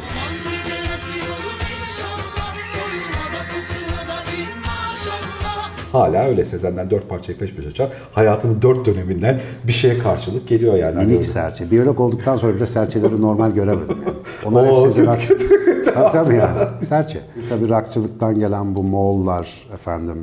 [5.92, 7.90] Hala öyle Sezen'den dört parçayı peş peşe açar.
[8.12, 10.94] Hayatının dört döneminden bir şeye karşılık geliyor yani.
[10.96, 11.24] Hani Minik öyle.
[11.28, 11.72] serçe.
[11.72, 14.16] Biyolog olduktan sonra bile serçeleri normal göremedim yani.
[14.46, 15.94] Onlar hep Oo, Sezen kötü, kötü, kötü.
[15.94, 16.60] Tabii tabii yani.
[16.86, 17.20] Serçe.
[17.50, 20.18] Tabii rockçılıktan gelen bu Moğollar efendim.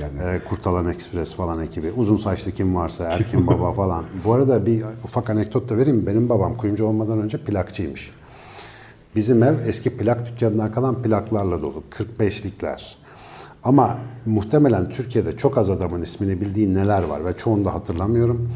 [0.00, 0.36] yani.
[0.36, 1.92] e, Kurtalan Express falan ekibi.
[1.96, 4.04] Uzun saçlı kim varsa Erkin Baba falan.
[4.24, 5.96] Bu arada bir ufak anekdot da vereyim.
[5.98, 6.06] mi?
[6.06, 8.10] Benim babam kuyumcu olmadan önce plakçıymış.
[9.16, 11.82] Bizim ev eski plak dükkanından kalan plaklarla dolu.
[12.18, 12.80] 45'likler.
[13.64, 18.50] Ama muhtemelen Türkiye'de çok az adamın ismini bildiği neler var ve çoğunu da hatırlamıyorum.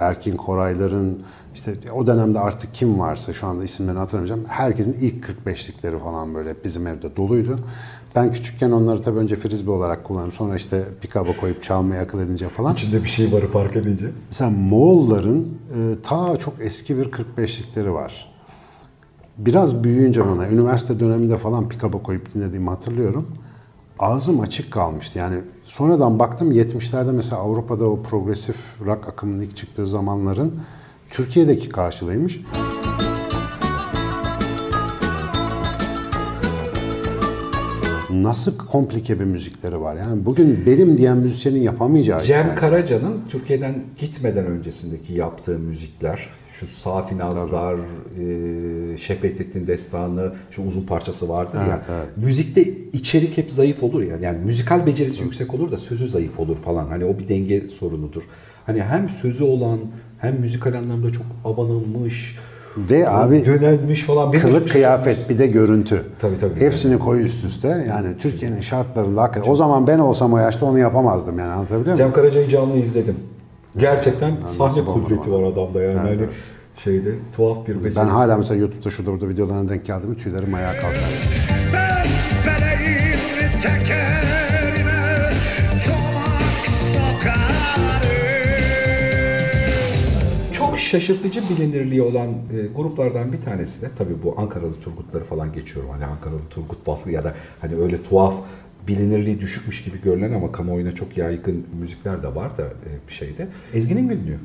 [0.00, 1.22] Erkin Korayların
[1.54, 4.44] işte o dönemde artık kim varsa şu anda isimlerini hatırlamayacağım.
[4.48, 7.56] Herkesin ilk 45'likleri falan böyle bizim evde doluydu.
[8.16, 10.32] Ben küçükken onları tabii önce frisbee olarak kullandım.
[10.32, 12.72] Sonra işte pikaba koyup çalmaya akıl edince falan.
[12.72, 14.06] İçinde bir şey varı fark edince.
[14.28, 18.32] Mesela Moğolların e, ta çok eski bir 45'likleri var.
[19.38, 23.28] Biraz büyüyünce bana, üniversite döneminde falan pikaba koyup dinlediğimi hatırlıyorum.
[24.02, 25.18] Ağzım açık kalmıştı.
[25.18, 30.60] Yani sonradan baktım 70'lerde mesela Avrupa'da o progresif rock akımının ilk çıktığı zamanların
[31.10, 32.40] Türkiye'deki karşılığıymış.
[38.12, 39.96] Nasıl komplike bir müzikleri var.
[39.96, 42.56] Yani bugün benim diyen müzisyenin yapamayacağı Cem işler.
[42.56, 51.28] Karaca'nın Türkiye'den gitmeden öncesindeki yaptığı müzikler, şu Safi Nazlar, e, Şebettin Destanı, şu uzun parçası
[51.28, 51.66] vardır ya.
[51.68, 52.16] Evet, evet.
[52.16, 54.16] Müzikte içerik hep zayıf olur ya.
[54.16, 56.86] Yani müzikal becerisi yüksek olur da sözü zayıf olur falan.
[56.86, 58.22] Hani o bir denge sorunudur.
[58.66, 59.80] Hani hem sözü olan
[60.18, 62.36] hem müzikal anlamda çok abanılmış,
[62.76, 64.32] Ve abi dönelmiş falan.
[64.32, 66.04] De Kılık kıyafet bir de görüntü.
[66.18, 66.60] Tabii, tabii.
[66.60, 67.86] Hepsini koy üst üste.
[67.88, 69.50] Yani Türkiye'nin şartlarında hakikaten.
[69.50, 71.96] O zaman ben olsam o yaşta onu yapamazdım yani anlatabiliyor muyum?
[71.96, 73.16] Cem Karaca'yı canlı izledim.
[73.76, 75.98] Gerçekten sahne nasip olmadı kudreti var adamda yani.
[75.98, 76.18] hani
[76.76, 77.96] şeyde tuhaf bir beceri.
[77.96, 81.00] Ben hala mesela YouTube'da şurada burada videolarına denk geldiğimde tüylerim ayağa kalkar.
[90.92, 95.90] Şaşırtıcı bilinirliği olan e, gruplardan bir tanesi de tabii bu Ankaralı Turgutları falan geçiyorum.
[95.90, 98.34] Hani Ankaralı Turgut baskı ya da hani öyle tuhaf
[98.88, 103.48] bilinirliği düşükmüş gibi görülen ama kamuoyuna çok yaygın müzikler de var da e, bir şeyde.
[103.74, 104.38] Ezgi'nin günlüğü.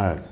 [0.00, 0.24] Evet.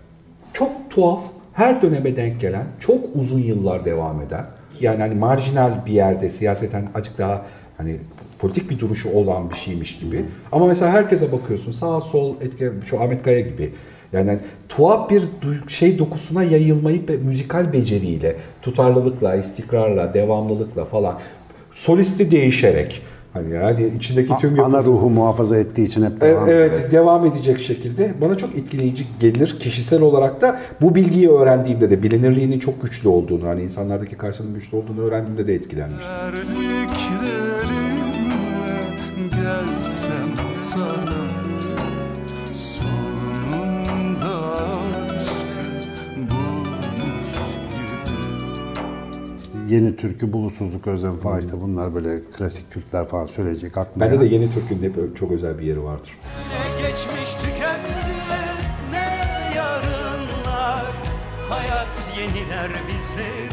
[0.53, 4.47] Çok tuhaf, her döneme denk gelen, çok uzun yıllar devam eden,
[4.81, 7.97] yani hani marjinal bir yerde siyaseten acık daha hani
[8.39, 10.25] politik bir duruşu olan bir şeymiş gibi.
[10.53, 13.73] Ama mesela herkese bakıyorsun sağ sol etki şu Ahmet Kaya gibi
[14.13, 15.23] Yani tuhaf bir
[15.69, 21.19] şey dokusuna yayılmayı be- müzikal beceriyle, tutarlılıkla, istikrarla, devamlılıkla falan
[21.73, 26.49] solisti değişerek hani yani içindeki tüm Ana yapısı- ruhu muhafaza ettiği için hep E- devam
[26.49, 29.57] Evet, devam edecek şekilde bana çok etkileyici gelir.
[29.59, 34.77] Kişisel olarak da bu bilgiyi öğrendiğimde de bilinirliğinin çok güçlü olduğunu, hani insanlardaki karşılığının güçlü
[34.77, 36.09] olduğunu öğrendiğimde de etkilenmiştim.
[39.31, 41.18] Gelsem sana
[49.69, 54.07] Yeni türkü, bulutsuzluk özlemi falan işte bunlar böyle klasik Türkler falan söyleyecek aklıma.
[54.07, 56.19] Bende de yeni Türk'ün hep çok özel bir yeri vardır.
[56.51, 57.89] Ne geçmiş tükendi
[58.91, 59.07] ne
[59.57, 60.85] yarınlar
[61.49, 63.49] Hayat yeniler bizleri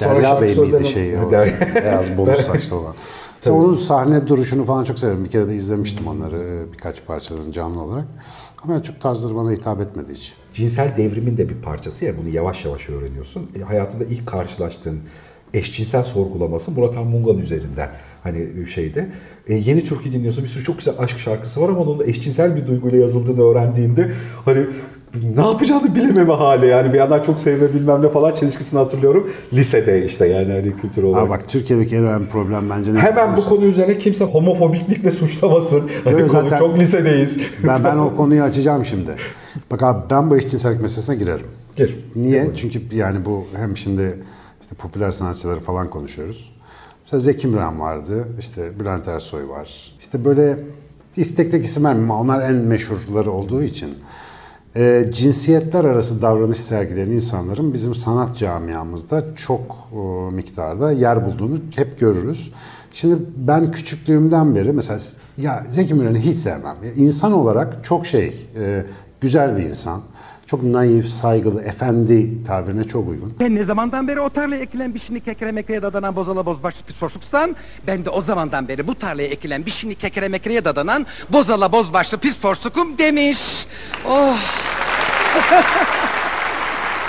[0.00, 2.94] Derya Bey miydi şey Derya- beyaz bolu saçlı olan.
[3.44, 5.24] Mesela onun sahne duruşunu falan çok severim.
[5.24, 8.04] Bir kere de izlemiştim onları e, birkaç parçalarını canlı olarak.
[8.62, 10.34] Ama çok tarzları bana hitap etmedi hiç.
[10.54, 13.50] Cinsel devrimin de bir parçası ya bunu yavaş yavaş öğreniyorsun.
[13.58, 15.00] E, hayatında ilk karşılaştığın
[15.54, 17.88] eşcinsel sorgulaması Murat Han Mungan üzerinden
[18.22, 19.08] hani bir şeyde.
[19.48, 22.56] E, yeni türkü dinliyorsun bir sürü çok güzel aşk şarkısı var ama onun da eşcinsel
[22.56, 24.10] bir duyguyla yazıldığını öğrendiğinde
[24.44, 24.66] hani
[25.36, 29.30] ne yapacağını bilememe hali yani bir yandan çok sevme bilmem ne falan çelişkisini hatırlıyorum.
[29.52, 31.24] Lisede işte yani hani kültür olarak.
[31.24, 32.98] Ha bak Türkiye'deki en önemli problem bence ne?
[32.98, 35.90] Hemen bu konu üzerine kimse homofobiklikle suçlamasın.
[36.04, 37.40] Hani Yok, konu çok lisedeyiz.
[37.66, 39.10] Ben, ben o konuyu açacağım şimdi.
[39.70, 41.46] Bak abi ben bu eşcinsellik meselesine girerim.
[41.76, 42.04] Gir.
[42.16, 42.50] Niye?
[42.56, 44.18] Çünkü yani bu hem şimdi
[44.64, 46.54] işte popüler sanatçıları falan konuşuyoruz.
[47.02, 49.92] Mesela Zeki Müren vardı, işte Bülent Ersoy var.
[50.00, 50.58] İşte böyle
[51.16, 53.94] istektek isim vermeyeyim ama onlar en meşhurları olduğu için.
[54.76, 59.60] e, cinsiyetler arası davranış sergileyen insanların bizim sanat camiamızda çok
[59.92, 59.96] e,
[60.34, 62.52] miktarda yer bulduğunu hep görürüz.
[62.92, 65.00] Şimdi ben küçüklüğümden beri mesela
[65.38, 66.76] ya Zeki Müren'i hiç sevmem.
[66.96, 68.84] İnsan olarak çok şey, e,
[69.20, 70.02] güzel bir insan.
[70.46, 73.34] Çok naif, saygılı, efendi tabirine çok uygun.
[73.38, 76.96] Sen ne zamandan beri o tarlaya ekilen bir şini kekere mekreye dadanan bozala bozbaşlı pis
[76.96, 81.72] porsuksan ben de o zamandan beri bu tarlaya ekilen bir şini kekere mekreye dadanan bozala
[81.72, 83.66] bozbaşlı pis porsukum demiş.
[84.08, 84.38] Oh.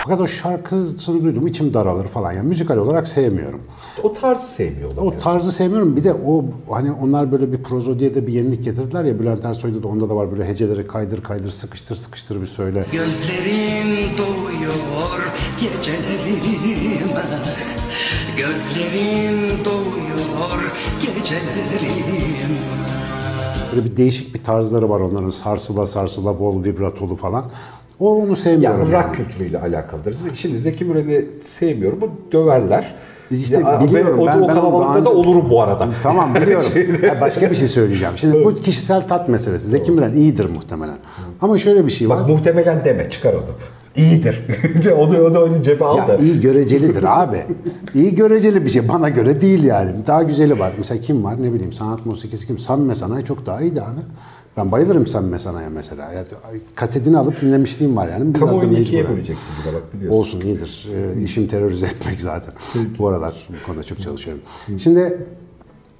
[0.05, 2.31] Fakat o şarkısını duydum içim daralır falan.
[2.31, 3.61] Yani müzikal olarak sevmiyorum.
[4.03, 5.19] O tarzı sevmiyor O olabilirsin.
[5.19, 5.95] tarzı sevmiyorum.
[5.95, 9.83] Bir de o hani onlar böyle bir prozodiye de bir yenilik getirdiler ya Bülent Ersoy'da
[9.83, 12.85] da onda da var böyle heceleri kaydır kaydır sıkıştır sıkıştır bir söyle.
[12.91, 14.73] Gözlerin doyuyor
[15.61, 17.01] gecelerime
[18.37, 20.63] Gözlerin doyuyor
[21.01, 22.49] gecelerime
[23.75, 27.45] Böyle bir değişik bir tarzları var onların sarsıla sarsıla bol vibratolu falan.
[27.99, 28.79] O onu sevmiyorum.
[28.79, 29.03] Yani yani.
[29.07, 30.15] rock kültürüyle alakalıdır.
[30.35, 32.01] Şimdi Zeki Müren'i sevmiyorum.
[32.01, 32.95] Bu döverler.
[33.31, 34.19] İşte Ya, biliyorum.
[34.19, 35.89] o, Ben- o ben kalabalıkta daha- da olurum bu arada.
[36.03, 36.69] Tamam biliyorum.
[37.09, 38.13] Ha, başka bir şey söyleyeceğim.
[38.17, 39.69] Şimdi bu kişisel tat meselesi.
[39.69, 40.97] Zeki Müren iyidir muhtemelen.
[41.41, 42.19] Ama şöyle bir şey var.
[42.19, 43.43] Bak muhtemelen deme çıkar onu.
[43.95, 44.41] İyidir.
[44.99, 46.15] o da, o da onu cebe al Ya da.
[46.17, 47.45] iyi görecelidir abi.
[47.93, 48.87] İyi göreceli bir şey.
[48.87, 49.91] Bana göre değil yani.
[50.07, 50.73] Daha güzeli var.
[50.77, 52.59] Mesela kim var ne bileyim sanat musikisi kim?
[52.59, 53.99] Samime Sanayi çok daha iyiydi abi.
[54.57, 56.13] Ben bayılırım Samime Sanayi'ye mesela.
[56.13, 56.27] Yani
[56.75, 58.35] kasetini alıp dinlemişliğim var yani.
[58.35, 60.19] Biraz Kamuoyunu ikiye böleceksin bir de bak biliyorsun.
[60.19, 60.89] Olsun iyidir.
[60.93, 62.53] Ee, işim terörize etmek zaten.
[62.99, 64.43] bu aralar bu konuda çok çalışıyorum.
[64.77, 65.25] Şimdi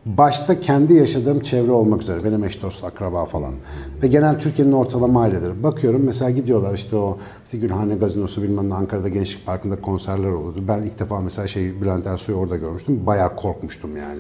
[0.06, 3.54] başta kendi yaşadığım çevre olmak üzere benim eş dost akraba falan
[4.04, 8.74] ve genel Türkiye'nin ortalama aileleri bakıyorum mesela gidiyorlar işte o işte Gülhane Gazinosu bilmem ne
[8.74, 10.64] Ankara'da Gençlik Parkı'nda konserler oluyordu.
[10.68, 13.06] Ben ilk defa mesela şey Bülent Ersoy'u orada görmüştüm.
[13.06, 14.20] Bayağı korkmuştum yani.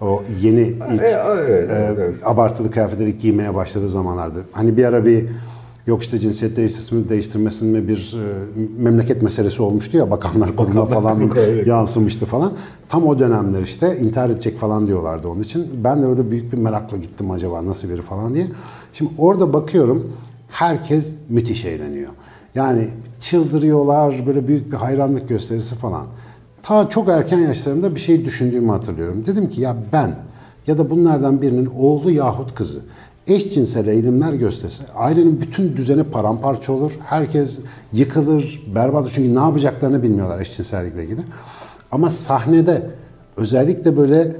[0.00, 2.16] O yeni ilk E, evet, e, evet, evet.
[2.24, 4.44] abartılı kıyafetleri giymeye başladığı zamanlardı.
[4.52, 5.28] Hani bir ara bir
[5.86, 11.28] yok işte cinsiyet değiştirmesini değiştirmesinin bir e, memleket meselesi olmuştu ya bakanlar kuruluna Bakanlar falan
[11.28, 11.66] Kurulu, evet.
[11.66, 12.52] yansımıştı falan.
[12.88, 15.84] Tam o dönemler işte intihar edecek falan diyorlardı onun için.
[15.84, 18.46] Ben de öyle büyük bir merakla gittim acaba nasıl biri falan diye.
[18.92, 20.12] Şimdi orada bakıyorum
[20.48, 22.10] herkes müthiş eğleniyor.
[22.54, 22.88] Yani
[23.20, 26.06] çıldırıyorlar böyle büyük bir hayranlık gösterisi falan.
[26.62, 29.26] Ta çok erken yaşlarımda bir şey düşündüğümü hatırlıyorum.
[29.26, 30.16] Dedim ki ya ben
[30.66, 32.80] ya da bunlardan birinin oğlu yahut kızı
[33.26, 36.98] eşcinsel eğilimler gösterse ailenin bütün düzeni paramparça olur.
[37.04, 37.60] Herkes
[37.92, 39.10] yıkılır, berbat.
[39.12, 41.20] Çünkü ne yapacaklarını bilmiyorlar eşcinsellikle ilgili.
[41.92, 42.90] Ama sahnede
[43.36, 44.36] özellikle böyle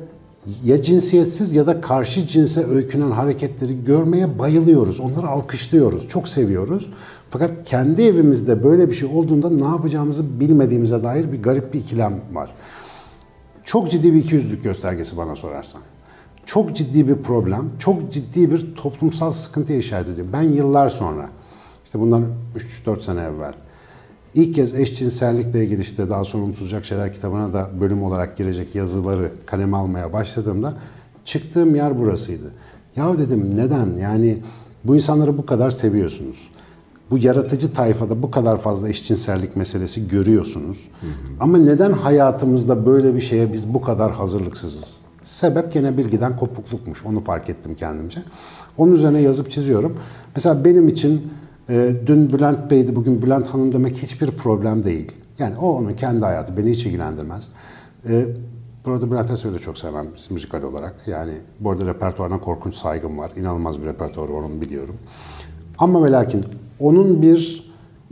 [0.65, 5.01] ya cinsiyetsiz ya da karşı cinse öykünen hareketleri görmeye bayılıyoruz.
[5.01, 6.91] Onları alkışlıyoruz, çok seviyoruz.
[7.31, 12.21] Fakat kendi evimizde böyle bir şey olduğunda ne yapacağımızı bilmediğimize dair bir garip bir ikilem
[12.33, 12.55] var.
[13.65, 15.81] Çok ciddi bir ikiyüzlülük göstergesi bana sorarsan.
[16.47, 20.27] Çok ciddi bir problem, çok ciddi bir toplumsal sıkıntıya işaret ediyor.
[20.33, 21.29] Ben yıllar sonra,
[21.85, 22.25] işte bundan
[22.87, 23.55] 3-4 sene evvel,
[24.35, 29.33] ilk kez eşcinsellikle ilgili işte daha sonra unutulacak şeyler kitabına da bölüm olarak girecek yazıları
[29.47, 30.75] kaleme almaya başladığımda
[31.25, 32.53] çıktığım yer burasıydı.
[32.97, 33.97] Ya dedim neden?
[34.01, 34.39] Yani
[34.85, 36.51] bu insanları bu kadar seviyorsunuz.
[37.11, 40.89] Bu yaratıcı tayfada bu kadar fazla eşcinsellik meselesi görüyorsunuz.
[41.41, 45.04] Ama neden hayatımızda böyle bir şeye biz bu kadar hazırlıksızız?
[45.25, 47.05] Sebep gene bilgiden kopuklukmuş.
[47.05, 48.21] Onu fark ettim kendimce.
[48.79, 49.99] Onun üzerine yazıp çiziyorum.
[50.37, 51.33] Mesela benim için
[51.69, 55.13] e, dün Bülent Bey'di, bugün Bülent Hanım demek hiçbir problem değil.
[55.39, 57.49] Yani o onun kendi hayatı, beni hiç ilgilendirmez.
[58.09, 58.27] E,
[58.85, 60.95] burada Bülent Ersoy'u da çok sevmem müzikal olarak.
[61.07, 63.33] Yani bu arada repertuarına korkunç saygım var.
[63.37, 64.97] İnanılmaz bir repertuarı var, onu biliyorum.
[65.79, 66.45] Ama ve lakin
[66.81, 67.64] onun bir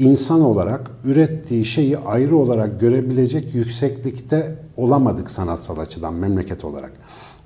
[0.03, 6.93] insan olarak ürettiği şeyi ayrı olarak görebilecek yükseklikte olamadık sanatsal açıdan memleket olarak.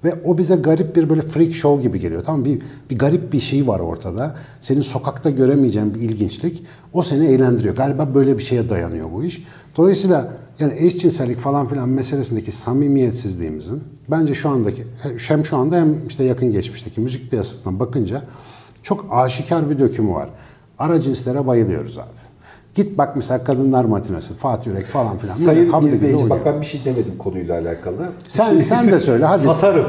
[0.05, 2.23] Ve o bize garip bir böyle freak show gibi geliyor.
[2.27, 4.37] Tamam bir, bir garip bir şey var ortada.
[4.61, 6.65] Senin sokakta göremeyeceğin bir ilginçlik.
[6.93, 7.77] O seni eğlendiriyor.
[7.77, 9.47] Galiba böyle bir şeye dayanıyor bu iş.
[9.77, 14.87] Dolayısıyla yani eşcinsellik falan filan meselesindeki samimiyetsizliğimizin bence şu andaki
[15.29, 18.23] hem şu anda hem işte yakın geçmişteki müzik piyasasına bakınca
[18.83, 20.31] çok aşikar bir dökümü var.
[20.79, 22.26] Ara cinslere bayılıyoruz abi.
[22.77, 25.35] Git bak mesela Kadınlar Matinesi, Fatih Yürek falan filan.
[25.35, 28.09] Sayın habire izleyici bak ben bir şey demedim konuyla alakalı.
[28.29, 29.43] Sen- sen de söyle, hadi.
[29.43, 29.87] Satarım.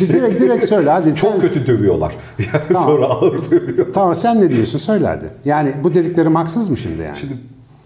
[0.00, 1.14] direkt direkt söyle hadi.
[1.14, 2.16] Çok Sen- kötü dövüyorlar.
[2.38, 2.88] Yani Tamam.
[2.88, 3.86] sonra ağır dövüyor.
[3.94, 5.24] Tamam sen ne diyorsun söyle hadi.
[5.44, 7.18] Yani bu dediklerim haksız mı şimdi yani?
[7.18, 7.34] Şimdi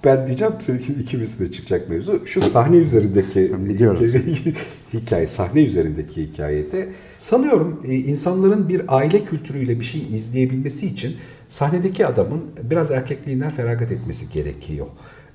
[0.05, 2.27] ben diyeceğim seninkinin ikimiz de çıkacak mevzu.
[2.27, 3.53] Şu sahne üzerindeki
[4.93, 11.17] hikaye, sahne üzerindeki hikayede sanıyorum e, insanların bir aile kültürüyle bir şey izleyebilmesi için
[11.49, 14.87] sahnedeki adamın biraz erkekliğinden feragat etmesi gerekiyor.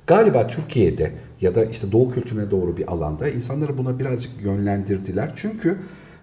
[0.08, 5.34] Galiba Türkiye'de ya da işte doğu kültürüne doğru bir alanda insanları buna birazcık yönlendirdiler.
[5.36, 5.78] Çünkü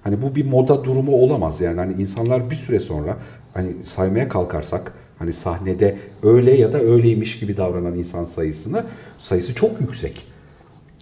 [0.04, 3.16] hani bu bir moda durumu olamaz yani hani insanlar bir süre sonra
[3.54, 8.84] hani saymaya kalkarsak hani sahnede öyle ya da öyleymiş gibi davranan insan sayısını
[9.18, 10.26] sayısı çok yüksek.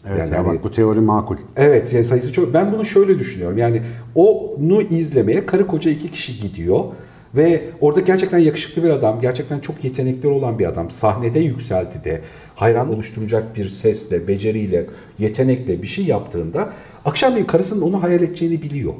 [0.08, 1.36] evet yani ya hani- bak bu teori makul.
[1.56, 2.54] Evet yani sayısı çok.
[2.54, 3.58] Ben bunu şöyle düşünüyorum.
[3.58, 3.82] Yani
[4.14, 6.84] onu izlemeye karı koca iki kişi gidiyor
[7.34, 10.90] ve orada gerçekten yakışıklı bir adam, gerçekten çok yetenekli olan bir adam.
[10.90, 12.20] Sahnede yükselti de
[12.54, 14.86] hayran oluşturacak bir sesle, beceriyle,
[15.18, 16.72] yetenekle bir şey yaptığında
[17.04, 18.94] akşamleyin karısının onu hayal edeceğini biliyor.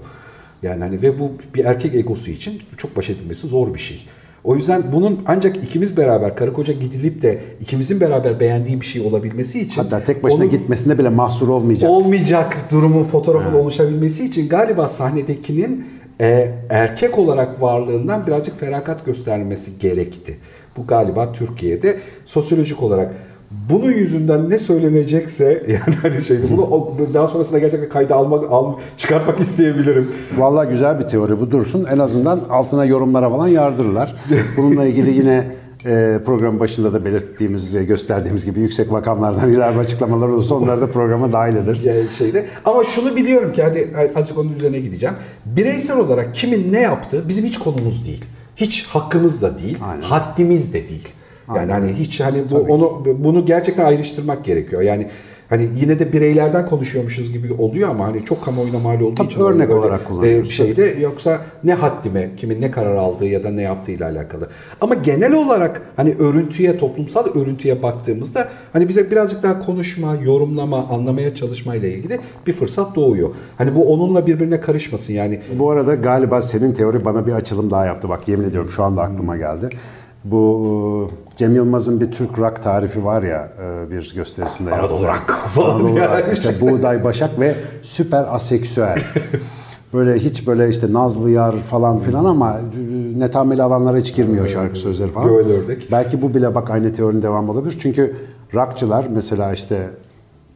[0.63, 4.01] Yani hani ve bu bir erkek egosu için çok baş edilmesi zor bir şey.
[4.45, 9.03] O yüzden bunun ancak ikimiz beraber karı koca gidilip de ikimizin beraber beğendiği bir şey
[9.03, 11.91] olabilmesi için Hatta tek başına onun- gitmesinde bile mahsur olmayacak.
[11.91, 15.87] olmayacak durumun fotoğrafın oluşabilmesi için galiba sahnedekinin
[16.21, 20.39] e, erkek olarak varlığından birazcık feragat göstermesi gerekti.
[20.77, 23.15] Bu galiba Türkiye'de sosyolojik olarak
[23.51, 29.41] bunun yüzünden ne söylenecekse yani hani şey bunu daha sonrasında gerçekten kayda almak al, çıkartmak
[29.41, 30.09] isteyebilirim.
[30.37, 31.87] Vallahi güzel bir teori bu dursun.
[31.91, 34.17] En azından altına yorumlara falan yardırırlar.
[34.57, 35.47] Bununla ilgili yine
[36.25, 41.33] program başında da belirttiğimiz, e, gösterdiğimiz gibi yüksek makamlardan ilave açıklamalar olursa onları da programa
[41.33, 41.87] dahil ederiz.
[41.87, 42.47] Yani şeyde.
[42.65, 45.15] Ama şunu biliyorum ki hadi azıcık onun üzerine gideceğim.
[45.47, 48.25] Bireysel olarak kimin ne yaptığı bizim hiç konumuz değil.
[48.57, 50.03] Hiç hakkımız da değil, Aynen.
[50.03, 51.09] haddimiz de değil.
[51.49, 51.73] Yani Aynen.
[51.73, 52.73] hani hiç hani bu Tabii ki.
[52.73, 54.83] onu bunu gerçekten ayrıştırmak gerekiyor.
[54.83, 55.09] Yani
[55.49, 59.41] hani yine de bireylerden konuşuyormuşuz gibi oluyor ama hani çok kamuoyuna mal olduğu Tabii için
[59.41, 63.63] örnek olarak bir kullanıyoruz, şeyde yoksa ne haddime, kimin ne karar aldığı ya da ne
[63.63, 64.49] yaptığıyla alakalı.
[64.81, 71.35] Ama genel olarak hani örüntüye, toplumsal örüntüye baktığımızda hani bize birazcık daha konuşma, yorumlama, anlamaya
[71.35, 73.31] çalışmayla ilgili bir fırsat doğuyor.
[73.59, 75.41] Hani bu onunla birbirine karışmasın yani.
[75.59, 78.09] Bu arada galiba senin teori bana bir açılım daha yaptı.
[78.09, 79.69] Bak yemin ediyorum şu anda aklıma geldi.
[80.31, 84.75] Bu e, Cem Yılmaz'ın bir Türk rock tarifi var ya e, bir gösterisinde.
[84.75, 88.99] Anadolu rock falan Anadolu rock, işte buğday başak ve süper aseksüel.
[89.93, 94.79] Böyle hiç böyle işte Nazlı Yar falan filan ama e, netameli alanlara hiç girmiyor şarkı
[94.79, 95.29] sözleri falan.
[95.29, 95.89] Göğel ördek.
[95.93, 97.77] Belki bu bile bak aynı teorinin devamı olabilir.
[97.81, 98.17] Çünkü
[98.55, 99.91] rockçılar mesela işte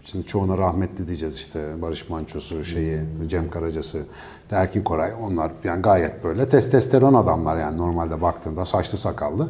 [0.04, 4.02] Şimdi çoğuna rahmetli diyeceğiz işte Barış Manço'su, şeyi, Cem Karaca'sı,
[4.50, 9.48] Erkin Koray onlar yani gayet böyle testosteron adamlar yani normalde baktığında saçlı sakallı.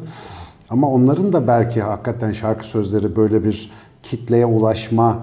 [0.69, 3.71] Ama onların da belki hakikaten şarkı sözleri böyle bir
[4.03, 5.19] kitleye ulaşma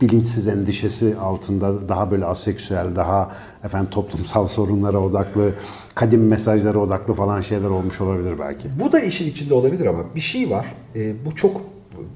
[0.00, 3.32] bilinçsiz endişesi altında daha böyle aseksüel, daha
[3.64, 5.54] efendim toplumsal sorunlara odaklı,
[5.94, 8.68] kadim mesajlara odaklı falan şeyler olmuş olabilir belki.
[8.84, 10.74] Bu da işin içinde olabilir ama bir şey var.
[10.94, 11.60] e, bu çok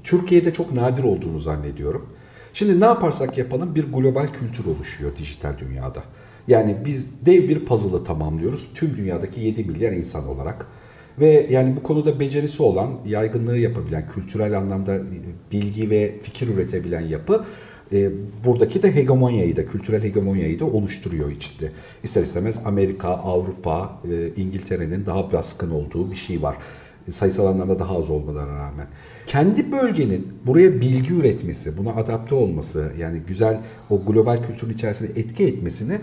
[0.03, 2.09] Türkiye'de çok nadir olduğunu zannediyorum.
[2.53, 6.03] Şimdi ne yaparsak yapalım bir global kültür oluşuyor dijital dünyada.
[6.47, 10.67] Yani biz dev bir puzzle'ı tamamlıyoruz tüm dünyadaki 7 milyar insan olarak.
[11.19, 14.99] Ve yani bu konuda becerisi olan, yaygınlığı yapabilen, kültürel anlamda
[15.51, 17.45] bilgi ve fikir üretebilen yapı
[17.93, 18.11] e,
[18.45, 21.71] buradaki de hegemonyayı da, kültürel hegemonyayı da oluşturuyor içinde.
[22.03, 26.57] İster istemez Amerika, Avrupa, e, İngiltere'nin daha baskın olduğu bir şey var.
[27.07, 28.87] E, sayısal anlamda daha az olmalarına rağmen.
[29.31, 33.59] Kendi bölgenin buraya bilgi üretmesi, buna adapte olması, yani güzel
[33.89, 35.99] o global kültürün içerisine etki etmesini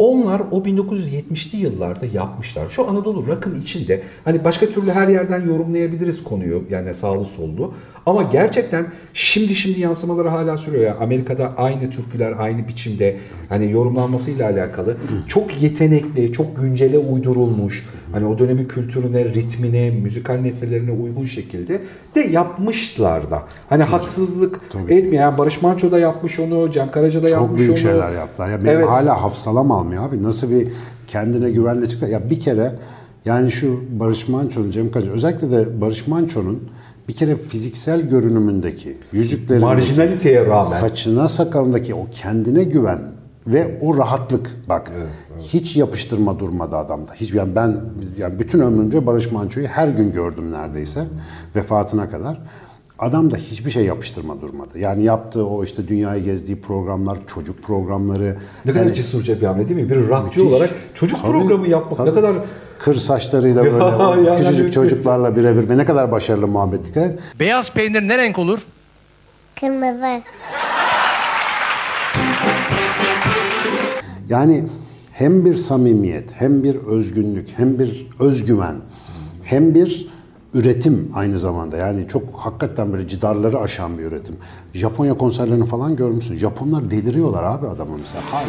[0.00, 2.68] Onlar o 1970'li yıllarda yapmışlar.
[2.68, 7.74] Şu Anadolu rock'ın içinde hani başka türlü her yerden yorumlayabiliriz konuyu yani sağlı sollu.
[8.06, 10.84] Ama gerçekten şimdi şimdi yansımaları hala sürüyor.
[10.84, 13.16] Yani Amerika'da aynı türküler aynı biçimde
[13.48, 14.96] hani yorumlanmasıyla alakalı
[15.28, 17.86] çok yetenekli, çok güncele uydurulmuş.
[18.12, 21.80] Hani o dönemin kültürüne, ritmine, müzikal nesnelerine uygun şekilde
[22.14, 23.42] de yapmışlar da.
[23.68, 25.22] Hani haksızlık etmiyor.
[25.22, 27.78] Yani Barış Manço da yapmış onu, Cem Karaca da Çok yapmış büyük onu.
[27.78, 28.50] şeyler yaptılar.
[28.50, 28.88] Ya benim Evet.
[28.88, 30.22] hala hafsalam almıyor abi.
[30.22, 30.68] Nasıl bir
[31.06, 32.06] kendine güvenle çıktı.
[32.06, 32.72] Ya bir kere
[33.24, 36.68] yani şu Barış Manço'nun, Cem Karaca özellikle de Barış Manço'nun
[37.08, 40.64] bir kere fiziksel görünümündeki, yüzüklerindeki, Marjinaliteye rağmen.
[40.64, 43.00] saçına sakalındaki o kendine güven
[43.46, 44.92] ve o rahatlık bak
[45.38, 47.12] hiç yapıştırma durmadı adamda.
[47.14, 47.80] Hiç yani ben
[48.18, 51.04] yani bütün ömrümce Barış Manço'yu her gün gördüm neredeyse
[51.56, 52.40] vefatına kadar.
[53.00, 54.78] Adamda hiçbir şey yapıştırma durmadı.
[54.78, 58.36] Yani yaptığı o işte dünyayı gezdiği programlar, çocuk programları.
[58.64, 59.90] Ne kadar yani- cesurca bir hamle değil mi?
[59.90, 62.10] Bir rockçı olarak çocuk Tabii, programı yapmak tabii.
[62.10, 62.36] ne kadar
[62.78, 63.84] kır saçlarıyla böyle
[64.30, 67.18] yani- küçücük çocuklarla birebir ve ne kadar başarılı muhabbet dikkat.
[67.40, 68.58] Beyaz peynir ne renk olur?
[69.60, 70.22] Kırmızı.
[74.28, 74.64] Yani
[75.12, 78.74] hem bir samimiyet, hem bir özgünlük, hem bir özgüven,
[79.44, 80.09] hem bir
[80.54, 81.76] üretim aynı zamanda.
[81.76, 84.36] Yani çok hakikaten böyle cidarları aşan bir üretim.
[84.74, 86.36] Japonya konserlerini falan görmüşsün.
[86.36, 88.44] Japonlar deliriyorlar abi adamı mesela hala.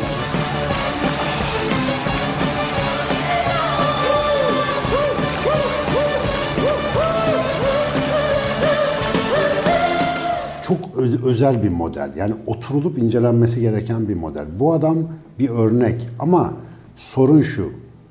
[10.64, 10.78] çok
[11.26, 12.12] özel bir model.
[12.18, 14.46] Yani oturulup incelenmesi gereken bir model.
[14.60, 14.98] Bu adam
[15.40, 16.54] bir örnek ama
[16.96, 17.70] sorun şu,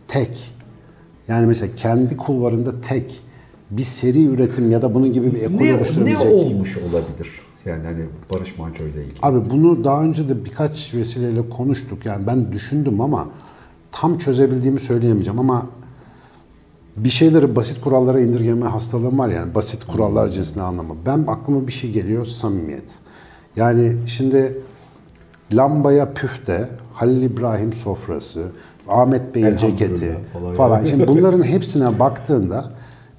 [0.08, 0.52] tek.
[1.28, 3.22] Yani mesela kendi kulvarında tek
[3.70, 6.32] bir seri üretim ya da bunun gibi bir ekol ne, ne oluşturabilecek.
[6.32, 7.40] olmuş olabilir?
[7.64, 9.18] Yani hani Barış Manço ile ilgili.
[9.22, 12.06] Abi bunu daha önce de birkaç vesileyle konuştuk.
[12.06, 13.28] Yani ben düşündüm ama
[13.92, 15.66] tam çözebildiğimi söyleyemeyeceğim ama
[16.96, 20.94] bir şeyleri basit kurallara indirgeme hastalığım var yani basit kurallar cinsine anlamı.
[21.06, 22.98] Ben aklıma bir şey geliyor samimiyet.
[23.56, 24.58] Yani şimdi
[25.52, 28.46] lambaya püfte, Halil İbrahim sofrası,
[28.88, 30.84] Ahmet Bey'in ceketi falan falan.
[30.84, 32.70] Şimdi bunların hepsine baktığında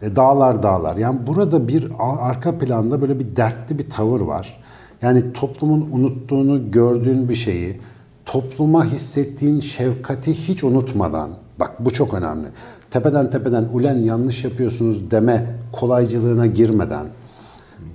[0.01, 0.97] e, dağlar dağlar.
[0.97, 4.61] Yani burada bir arka planda böyle bir dertli bir tavır var.
[5.01, 7.79] Yani toplumun unuttuğunu gördüğün bir şeyi
[8.25, 11.29] topluma hissettiğin şefkati hiç unutmadan
[11.59, 12.47] bak bu çok önemli.
[12.91, 17.05] Tepeden tepeden ulen yanlış yapıyorsunuz deme kolaycılığına girmeden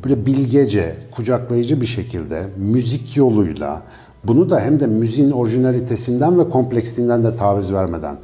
[0.05, 3.83] böyle bilgece, kucaklayıcı bir şekilde müzik yoluyla
[4.25, 8.17] bunu da hem de müziğin orijinalitesinden ve kompleksliğinden de taviz vermeden.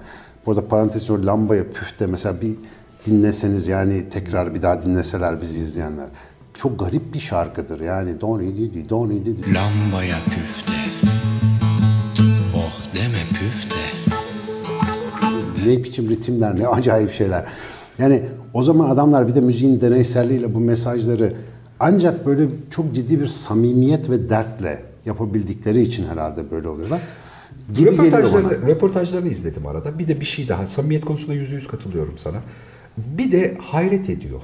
[0.46, 2.54] Burada parantez o lambayı püfte mesela bir
[3.06, 6.06] dinleseniz yani tekrar bir daha dinleseler bizi izleyenler.
[6.54, 8.20] Çok garip bir şarkıdır yani.
[8.20, 9.54] Doni didi doni didi.
[9.54, 10.72] Lambaya püfte
[12.56, 13.82] Oh deme püfte
[15.66, 17.44] ne biçim ritimler, ne acayip şeyler.
[17.98, 18.22] Yani
[18.54, 21.32] o zaman adamlar bir de müziğin deneyselliğiyle bu mesajları
[21.80, 27.00] ancak böyle çok ciddi bir samimiyet ve dertle yapabildikleri için herhalde böyle oluyorlar.
[27.74, 27.90] Gibi.
[27.90, 29.98] Röportajlarını, röportajlarını izledim arada.
[29.98, 30.66] Bir de bir şey daha.
[30.66, 32.36] Samimiyet konusunda yüzde yüz katılıyorum sana.
[32.96, 34.40] Bir de hayret ediyor.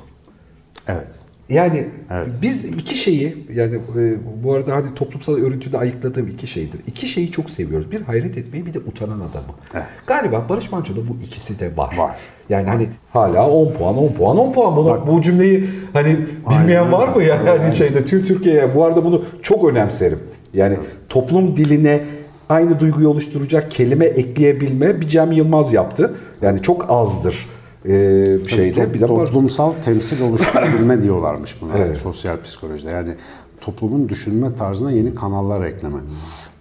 [0.89, 1.07] Evet.
[1.49, 2.27] Yani Evet.
[2.43, 6.81] biz iki şeyi yani e, bu arada hani toplumsal örüntüde ayıkladığım iki şeydir.
[6.87, 7.91] İki şeyi çok seviyoruz.
[7.91, 9.55] Bir hayret etmeyi bir de utanan adamı.
[9.75, 9.85] Evet.
[10.07, 11.97] Galiba Barış Manço'da bu ikisi de var.
[11.97, 12.17] Var.
[12.49, 16.17] Yani hani hala 10 puan 10 puan 10 puan bunu, bu cümleyi hani
[16.51, 16.93] bilmeyen Aynen.
[16.93, 20.19] var mı ya yani şeyde tüm Türkiye'ye bu arada bunu çok önemserim.
[20.55, 20.77] Yani
[21.09, 22.01] toplum diline
[22.49, 26.15] aynı duyguyu oluşturacak kelime ekleyebilme bir Cem Yılmaz yaptı.
[26.43, 27.47] Yani çok azdır
[27.85, 28.85] e, şeyde.
[28.85, 31.97] Top- bir de toplumsal temsil oluşturabilme diyorlarmış buna Evet.
[31.99, 32.91] sosyal psikolojide.
[32.91, 33.15] Yani
[33.61, 35.99] toplumun düşünme tarzına yeni kanallar ekleme.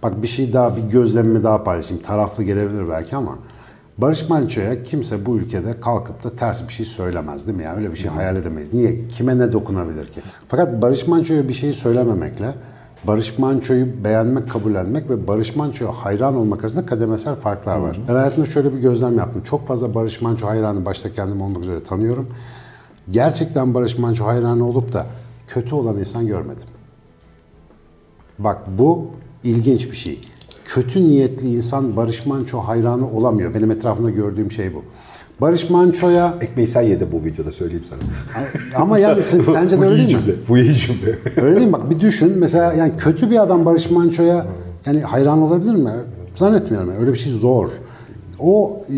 [0.02, 2.02] Bak bir şey daha, bir gözlemimi daha paylaşayım.
[2.02, 3.38] Taraflı gelebilir belki ama
[3.98, 7.64] Barış Manço'ya kimse bu ülkede kalkıp da ters bir şey söylemez değil mi?
[7.64, 8.74] Yani öyle bir şey hayal edemeyiz.
[8.74, 9.08] Niye?
[9.08, 10.20] Kime ne dokunabilir ki?
[10.48, 12.54] Fakat Barış Manço'ya bir şey söylememekle
[13.04, 18.00] Barış Manço'yu beğenmek, kabullenmek ve Barış Manço'ya hayran olmak arasında kademesel farklar var.
[18.08, 19.42] Ben hayatımda şöyle bir gözlem yaptım.
[19.42, 22.28] Çok fazla Barış Manço hayranı başta kendim olmak üzere tanıyorum.
[23.10, 25.06] Gerçekten Barış Manço hayranı olup da
[25.46, 26.66] kötü olan insan görmedim.
[28.38, 29.06] Bak bu
[29.44, 30.20] ilginç bir şey.
[30.64, 33.54] Kötü niyetli insan Barış Manço hayranı olamıyor.
[33.54, 34.84] Benim etrafımda gördüğüm şey bu.
[35.40, 37.98] Barış Manço'ya Ekmeği sen yedi bu videoda söyleyeyim sana.
[38.82, 40.10] ama yani sen- sence de öyle değil mi?
[40.10, 40.34] cümle.
[40.48, 41.18] Bu iyi cümle.
[41.36, 41.72] Öyle değil mi?
[41.72, 42.38] Bak bir düşün.
[42.38, 44.46] Mesela yani kötü bir adam Barış Manço'ya
[44.86, 45.92] yani hayran olabilir mi?
[46.34, 46.90] Zannetmiyorum.
[47.00, 47.68] Öyle bir şey zor.
[48.38, 48.94] O e,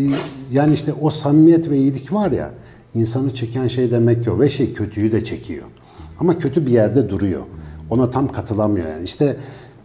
[0.51, 2.51] yani işte o samimiyet ve iyilik var ya
[2.95, 5.63] insanı çeken şey demek o ve şey kötüyü de çekiyor.
[6.19, 7.41] Ama kötü bir yerde duruyor.
[7.89, 9.03] Ona tam katılamıyor yani.
[9.03, 9.37] İşte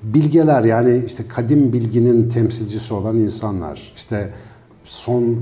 [0.02, 4.30] bilgeler yani işte kadim bilginin temsilcisi olan insanlar işte
[4.84, 5.36] son e,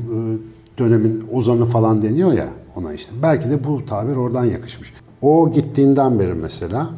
[0.78, 3.12] dönemin ozanı falan deniyor ya ona işte.
[3.22, 4.92] Belki de bu tabir oradan yakışmış.
[5.22, 6.90] O gittiğinden beri mesela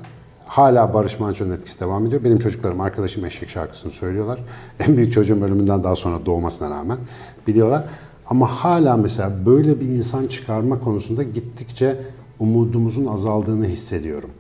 [0.47, 2.24] hala Barış Manço'nun etkisi devam ediyor.
[2.24, 4.39] Benim çocuklarım arkadaşım Eşek şarkısını söylüyorlar.
[4.89, 6.99] En büyük çocuğum ölümünden daha sonra doğmasına rağmen
[7.47, 7.85] biliyorlar.
[8.31, 12.01] Ama hala mesela böyle bir insan çıkarma konusunda gittikçe
[12.39, 14.31] umudumuzun azaldığını hissediyorum.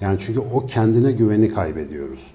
[0.00, 2.30] Yani çünkü o kendine güveni kaybediyoruz.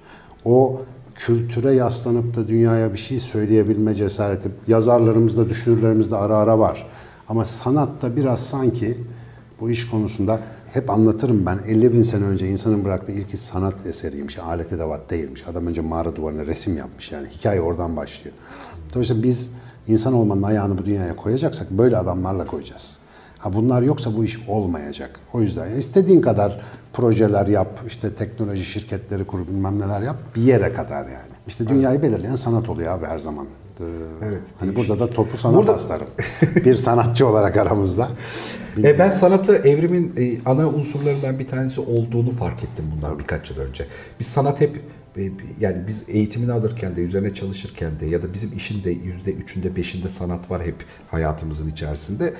[0.46, 0.82] O
[1.18, 6.88] kültüre yaslanıp da dünyaya bir şey söyleyebilme cesareti yazarlarımızda, düşünürlerimizde ara ara var.
[7.30, 8.98] Ama sanatta biraz sanki
[9.60, 10.40] bu iş konusunda
[10.74, 15.10] hep anlatırım ben 50 bin sene önce insanın bıraktığı ilk iş sanat eseriymiş, alet edevat
[15.10, 15.48] değilmiş.
[15.48, 18.36] Adam önce mağara duvarına resim yapmış yani hikaye oradan başlıyor.
[18.94, 19.52] Dolayısıyla biz
[19.88, 23.00] insan olmanın ayağını bu dünyaya koyacaksak böyle adamlarla koyacağız.
[23.40, 25.20] Ha bunlar yoksa bu iş olmayacak.
[25.34, 26.62] O yüzden istediğin kadar
[26.94, 31.32] projeler yap, işte teknoloji şirketleri kur, bilmem neler yap bir yere kadar yani.
[31.48, 33.48] İşte dünyayı belirleyen sanat oluyor abi her zaman.
[34.24, 34.90] Evet, Hani değişik.
[34.90, 36.08] burada da topu sana Burada- paslarım.
[36.66, 38.08] bir sanatçı olarak aramızda.
[38.84, 43.58] E, ben sanatı evrimin e, ana unsurlarından bir tanesi olduğunu fark ettim bundan birkaç yıl
[43.58, 43.86] önce.
[44.20, 44.82] Biz sanat hep
[45.18, 45.22] e,
[45.60, 49.76] yani biz eğitimini alırken de üzerine çalışırken de ya da bizim işin de yüzde üçünde
[49.76, 50.76] beşinde sanat var hep
[51.12, 52.34] hayatımızın içerisinde.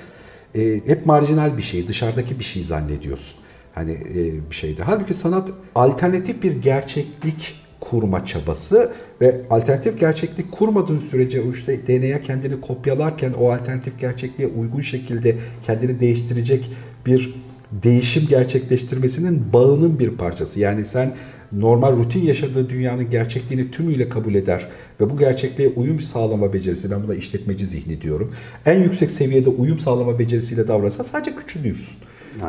[0.54, 3.40] E, hep marjinal bir şey, dışarıdaki bir şey zannediyorsun.
[3.74, 4.82] Hani e, bir şeyde.
[4.82, 12.20] Halbuki sanat alternatif bir gerçeklik kurma çabası ve alternatif gerçeklik kurmadığın sürece o işte DNA
[12.20, 15.36] kendini kopyalarken o alternatif gerçekliğe uygun şekilde
[15.66, 16.70] kendini değiştirecek
[17.06, 17.34] bir
[17.72, 20.60] değişim gerçekleştirmesinin bağının bir parçası.
[20.60, 21.14] Yani sen
[21.52, 24.68] normal rutin yaşadığı dünyanın gerçekliğini tümüyle kabul eder
[25.00, 28.32] ve bu gerçekliğe uyum sağlama becerisi, ben buna işletmeci zihni diyorum.
[28.66, 31.98] En yüksek seviyede uyum sağlama becerisiyle davranırsan sadece küçülüyorsun.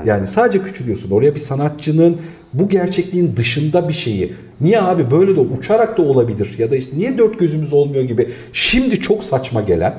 [0.05, 1.11] Yani sadece küçülüyorsun.
[1.11, 2.17] Oraya bir sanatçının
[2.53, 6.97] bu gerçekliğin dışında bir şeyi niye abi böyle de uçarak da olabilir ya da işte
[6.97, 9.95] niye dört gözümüz olmuyor gibi şimdi çok saçma gelen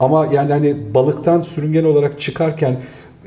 [0.00, 2.76] ama yani hani balıktan sürüngen olarak çıkarken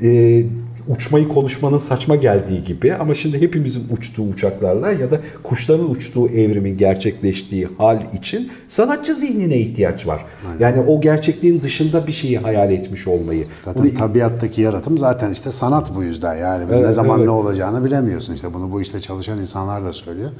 [0.02, 0.42] e,
[0.88, 6.78] uçmayı konuşmanın saçma geldiği gibi ama şimdi hepimizin uçtuğu uçaklarla ya da kuşların uçtuğu evrimin
[6.78, 10.24] gerçekleştiği hal için sanatçı zihnine ihtiyaç var.
[10.60, 13.44] Yani o gerçekliğin dışında bir şeyi hayal etmiş olmayı.
[13.64, 17.28] Zaten Bunu- tabiattaki yaratım zaten işte sanat bu yüzden yani Evet, ne zaman evet.
[17.28, 20.30] ne olacağını bilemiyorsun işte bunu bu işte çalışan insanlar da söylüyor.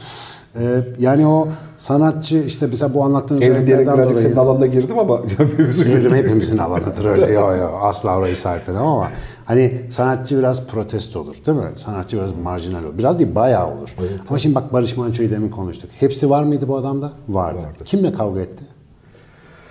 [0.61, 5.20] Ee, yani o sanatçı işte mesela bu anlattığın birazcık dolayı senin alanda girdim ama
[5.86, 7.26] Evrim hepimizin alanıdır öyle.
[7.32, 9.09] Yok yok asla orayı sahiplenemem ama
[9.44, 11.64] hani sanatçı biraz protesto olur değil mi?
[11.74, 12.98] Sanatçı biraz marjinal olur.
[12.98, 13.96] Biraz değil bayağı olur.
[14.28, 15.90] ama şimdi bak Barış Manço'yu demin konuştuk.
[16.00, 17.12] Hepsi var mıydı bu adamda?
[17.28, 17.59] Vardı.
[17.59, 17.84] Vardı.
[17.84, 18.64] Kimle kavga etti?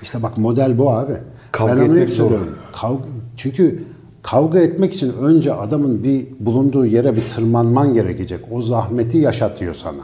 [0.02, 1.14] İşte bak model bu abi.
[1.52, 2.32] Kavga ben etmek zor.
[2.74, 3.04] Kavga,
[3.36, 3.84] çünkü
[4.24, 8.40] kavga etmek için önce adamın bir bulunduğu yere bir tırmanman gerekecek.
[8.52, 10.02] O zahmeti yaşatıyor sana.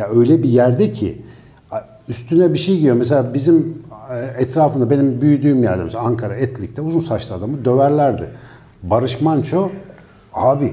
[0.00, 1.22] Ya öyle bir yerde ki
[2.08, 2.96] üstüne bir şey giyiyor.
[2.96, 8.30] Mesela bizim e, etrafında benim büyüdüğüm yerde mesela Ankara Etlik'te uzun saçlı adamı döverlerdi.
[8.82, 9.70] Barış Manço
[10.34, 10.72] abi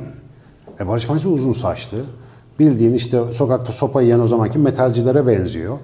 [0.79, 1.97] e Barış Manço uzun saçlı.
[2.59, 5.77] Bildiğin işte sokakta sopa yiyen o zamanki metalcilere benziyor.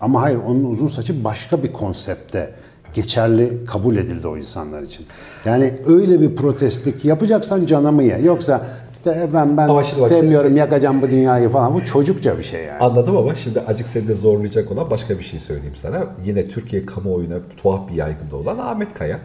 [0.00, 2.54] Ama hayır onun uzun saçı başka bir konsepte
[2.94, 5.06] geçerli kabul edildi o insanlar için.
[5.44, 8.18] Yani öyle bir protestlik yapacaksan canımı ye.
[8.18, 8.66] Yoksa
[9.06, 11.74] işte ben ben Ama şimdi bak sevmiyorum yakacağım bu dünyayı falan.
[11.74, 12.78] Bu çocukça bir şey yani.
[12.78, 16.06] Anladım ama şimdi acık seni de zorlayacak olan başka bir şey söyleyeyim sana.
[16.24, 19.18] Yine Türkiye kamuoyuna tuhaf bir yaygında olan Ahmet Kaya.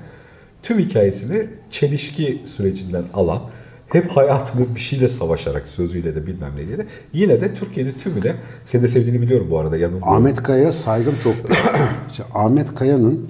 [0.63, 3.41] Tüm hikayesini çelişki sürecinden alan,
[3.89, 8.83] hep hayatını bir şeyle savaşarak sözüyle de bilmem neyle de yine de Türkiye'nin tümüne, seni
[8.83, 10.13] de sevdiğini biliyorum bu arada yanılmıyorum.
[10.13, 11.35] Ahmet Kaya'ya saygım çok.
[12.11, 13.27] İşte Ahmet Kaya'nın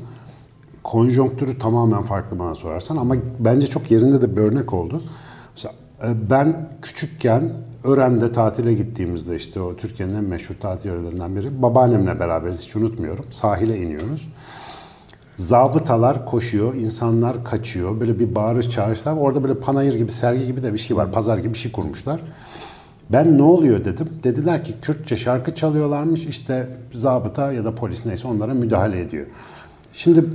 [0.83, 5.01] konjonktürü tamamen farklı bana sorarsan ama bence çok yerinde de bir örnek oldu.
[5.99, 7.51] Mesela e, ben küçükken
[7.83, 11.61] Ören'de tatile gittiğimizde işte o Türkiye'nin en meşhur tatil yerlerinden biri.
[11.61, 13.25] Babaannemle beraberiz hiç unutmuyorum.
[13.29, 14.29] Sahile iniyoruz.
[15.35, 17.99] Zabıtalar koşuyor, insanlar kaçıyor.
[17.99, 19.13] Böyle bir bağırış çağrışlar.
[19.13, 21.11] Orada böyle panayır gibi, sergi gibi de bir şey var.
[21.11, 22.21] Pazar gibi bir şey kurmuşlar.
[23.09, 24.09] Ben ne oluyor dedim.
[24.23, 26.25] Dediler ki Kürtçe şarkı çalıyorlarmış.
[26.25, 29.25] İşte zabıta ya da polis neyse onlara müdahale ediyor.
[29.91, 30.25] Şimdi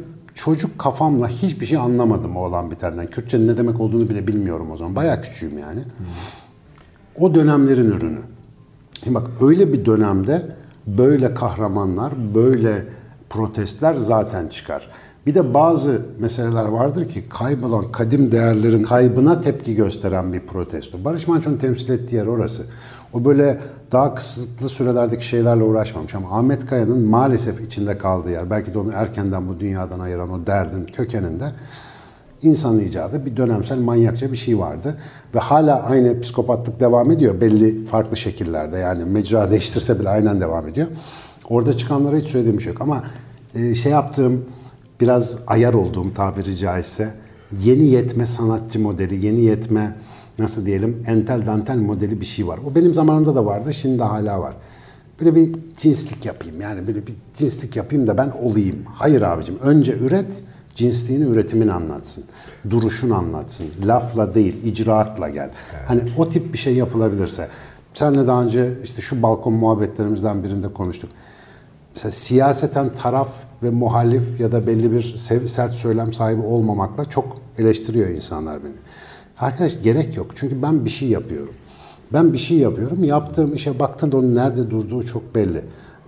[0.44, 3.06] çocuk kafamla hiçbir şey anlamadım o olan bitenden.
[3.06, 4.96] Kürtçenin ne demek olduğunu bile bilmiyorum o zaman.
[4.96, 5.80] Bayağı küçüğüm yani.
[7.18, 8.20] O dönemlerin ürünü.
[9.04, 12.84] Şimdi bak öyle bir dönemde böyle kahramanlar, böyle
[13.30, 14.90] protestler zaten çıkar.
[15.26, 21.04] Bir de bazı meseleler vardır ki kaybolan kadim değerlerin kaybına tepki gösteren bir protesto.
[21.04, 22.66] Barış Manço'nun temsil ettiği yer orası.
[23.12, 23.58] O böyle
[23.92, 28.92] daha kısıtlı sürelerdeki şeylerle uğraşmamış ama Ahmet Kaya'nın maalesef içinde kaldığı yer, belki de onu
[28.94, 31.52] erkenden bu dünyadan ayıran o derdin kökeninde
[32.42, 34.96] insan icadı bir dönemsel manyakça bir şey vardı.
[35.34, 38.78] Ve hala aynı psikopatlık devam ediyor belli farklı şekillerde.
[38.78, 40.86] Yani mecra değiştirse bile aynen devam ediyor.
[41.48, 42.82] Orada çıkanlara hiç söylediğim şey yok.
[42.82, 43.04] Ama
[43.54, 44.44] e, şey yaptığım
[45.00, 47.14] biraz ayar olduğum tabiri caizse
[47.60, 49.96] yeni yetme sanatçı modeli, yeni yetme
[50.40, 52.60] nasıl diyelim entel dantel modeli bir şey var.
[52.70, 54.54] O benim zamanımda da vardı, şimdi de hala var.
[55.20, 58.76] Böyle bir cinslik yapayım yani böyle bir cinslik yapayım da ben olayım.
[58.94, 60.42] Hayır abicim önce üret,
[60.74, 62.24] cinsliğini üretimini anlatsın.
[62.70, 63.66] Duruşunu anlatsın.
[63.84, 65.50] Lafla değil, icraatla gel.
[65.86, 67.48] Hani o tip bir şey yapılabilirse.
[67.94, 71.10] Senle daha önce işte şu balkon muhabbetlerimizden birinde konuştuk.
[71.94, 73.28] Mesela siyaseten taraf
[73.62, 75.02] ve muhalif ya da belli bir
[75.48, 78.74] sert söylem sahibi olmamakla çok eleştiriyor insanlar beni.
[79.40, 80.30] Arkadaş gerek yok.
[80.34, 81.54] Çünkü ben bir şey yapıyorum.
[82.12, 83.04] Ben bir şey yapıyorum.
[83.04, 85.62] Yaptığım işe baktığında onun nerede durduğu çok belli.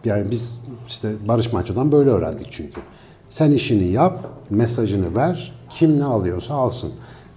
[0.04, 2.80] Yani biz işte Barış Manço'dan böyle öğrendik çünkü.
[3.28, 6.92] Sen işini yap, mesajını ver, kim ne alıyorsa alsın.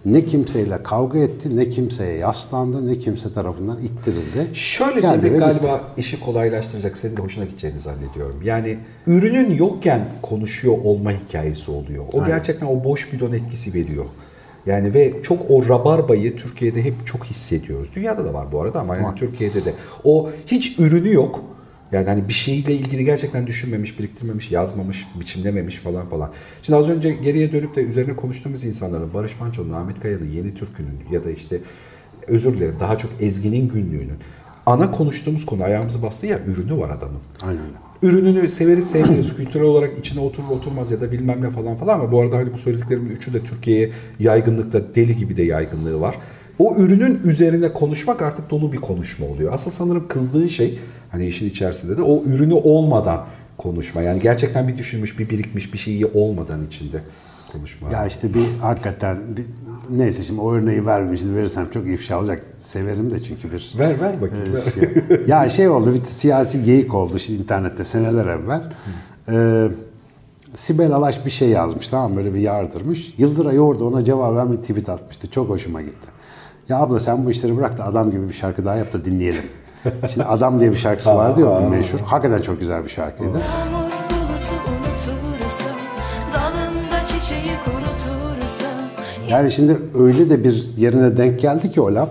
[0.06, 4.56] Ne kimseyle kavga etti, ne kimseye yaslandı, ne kimse tarafından ittirildi.
[4.56, 5.84] Şöyle Geldi demek galiba gitti.
[5.98, 8.42] işi kolaylaştıracak, senin de hoşuna gideceğini zannediyorum.
[8.44, 8.78] Yani
[9.08, 12.06] ürünün yokken konuşuyor olma hikayesi oluyor.
[12.14, 14.06] O gerçekten o boş bidon etkisi veriyor.
[14.66, 17.88] Yani ve çok o rabarbayı Türkiye'de hep çok hissediyoruz.
[17.96, 19.74] Dünyada da var bu arada ama yani Türkiye'de de.
[20.04, 21.44] O hiç ürünü yok.
[21.92, 26.32] Yani hani bir şeyle ilgili gerçekten düşünmemiş, biriktirmemiş, yazmamış, biçimlememiş falan falan.
[26.62, 31.00] Şimdi az önce geriye dönüp de üzerine konuştuğumuz insanların Barış Manço'nun, Ahmet Kaya'nın, Yeni Türkü'nün
[31.12, 31.60] ya da işte
[32.28, 34.18] özür dilerim daha çok Ezgi'nin günlüğünün
[34.66, 37.22] ana konuştuğumuz konu ayağımızı bastı ya ürünü var adamın.
[37.42, 37.85] Aynen öyle.
[38.06, 42.12] Ürününü severiz sevmeyiz kültürel olarak içine oturur oturmaz ya da bilmem ne falan falan ama
[42.12, 46.16] bu arada hani bu söylediklerimin üçü de Türkiye'ye yaygınlıkta deli gibi de yaygınlığı var.
[46.60, 49.54] O ürünün üzerine konuşmak artık dolu bir konuşma oluyor.
[49.54, 50.80] Asıl sanırım kızdığın şey
[51.12, 53.26] hani işin içerisinde de o ürünü olmadan
[53.58, 54.02] konuşma.
[54.02, 57.02] Yani gerçekten bir düşünmüş, bir birikmiş bir şeyi olmadan içinde
[57.52, 57.92] konuşma.
[57.92, 59.46] Ya işte bir hakikaten bir,
[59.90, 61.18] neyse şimdi o örneği vermeyeyim.
[61.18, 62.44] Şimdi verirsem çok ifşa olacak.
[62.58, 64.54] Severim de çünkü bir ver ver bakayım.
[64.54, 64.62] ver.
[64.62, 65.26] şey.
[65.28, 68.74] ya şey oldu bir siyasi geyik oldu şimdi internette seneler evvel.
[69.30, 69.68] Ee,
[70.54, 72.18] Sibel Alaş bir şey yazmış tamam mı?
[72.18, 73.14] böyle bir yardırmış.
[73.18, 75.32] Yıldıray orada ona cevaben bir tweet atmıştı.
[75.32, 76.08] Çok hoşuma gitti.
[76.70, 79.44] Ya abla sen bu işleri bırak da adam gibi bir şarkı daha yap da dinleyelim.
[80.10, 82.00] Şimdi Adam diye bir şarkısı vardı ya onun meşhur.
[82.00, 83.42] Hakikaten çok güzel bir şarkıydı.
[89.36, 92.10] Yani şimdi öyle de bir yerine denk geldi ki o laf.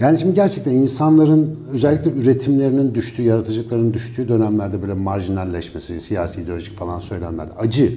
[0.00, 6.98] Yani şimdi gerçekten insanların özellikle üretimlerinin düştüğü, yaratıcılıklarının düştüğü dönemlerde böyle marjinalleşmesi, siyasi ideolojik falan
[6.98, 7.92] söylemlerde acı.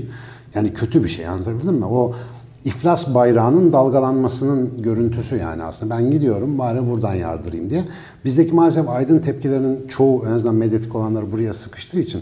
[0.56, 1.86] Yani kötü bir şey anlatabildim mi?
[1.86, 2.16] O
[2.66, 5.96] iflas bayrağının dalgalanmasının görüntüsü yani aslında.
[5.96, 7.84] Ben gidiyorum bari buradan yardırayım diye.
[8.26, 12.22] Bizdeki maalesef aydın tepkilerinin çoğu en azından medyatik olanları buraya sıkıştığı için.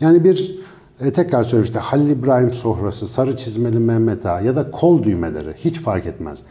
[0.00, 0.62] Yani bir
[1.02, 5.54] e, tekrar söyleyeyim işte Halil İbrahim Sohrası, Sarı Çizmeli Mehmet Ağa ya da kol düğmeleri
[5.56, 6.42] hiç fark etmez.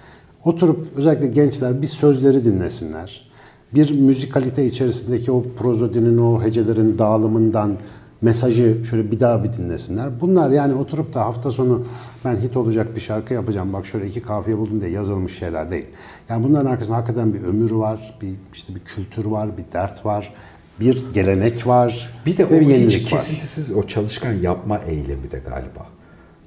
[0.46, 3.32] Oturup özellikle gençler bir sözleri dinlesinler.
[3.74, 7.78] Bir müzikalite içerisindeki o prozodinin, o hecelerin dağılımından
[8.22, 10.22] mesajı şöyle bir daha bir dinlesinler.
[10.22, 11.86] Bunlar yani oturup da hafta sonu
[12.26, 15.88] ben hit olacak bir şarkı yapacağım bak şöyle iki kafiye buldum diye yazılmış şeyler değil.
[16.30, 20.34] Yani bunların arkasında hakikaten bir ömür var, bir işte bir kültür var, bir dert var,
[20.82, 22.10] bir gelenek var.
[22.26, 23.20] Bir de o bir hiç yenilik var.
[23.20, 25.88] kesintisiz o çalışkan yapma eylemi de galiba.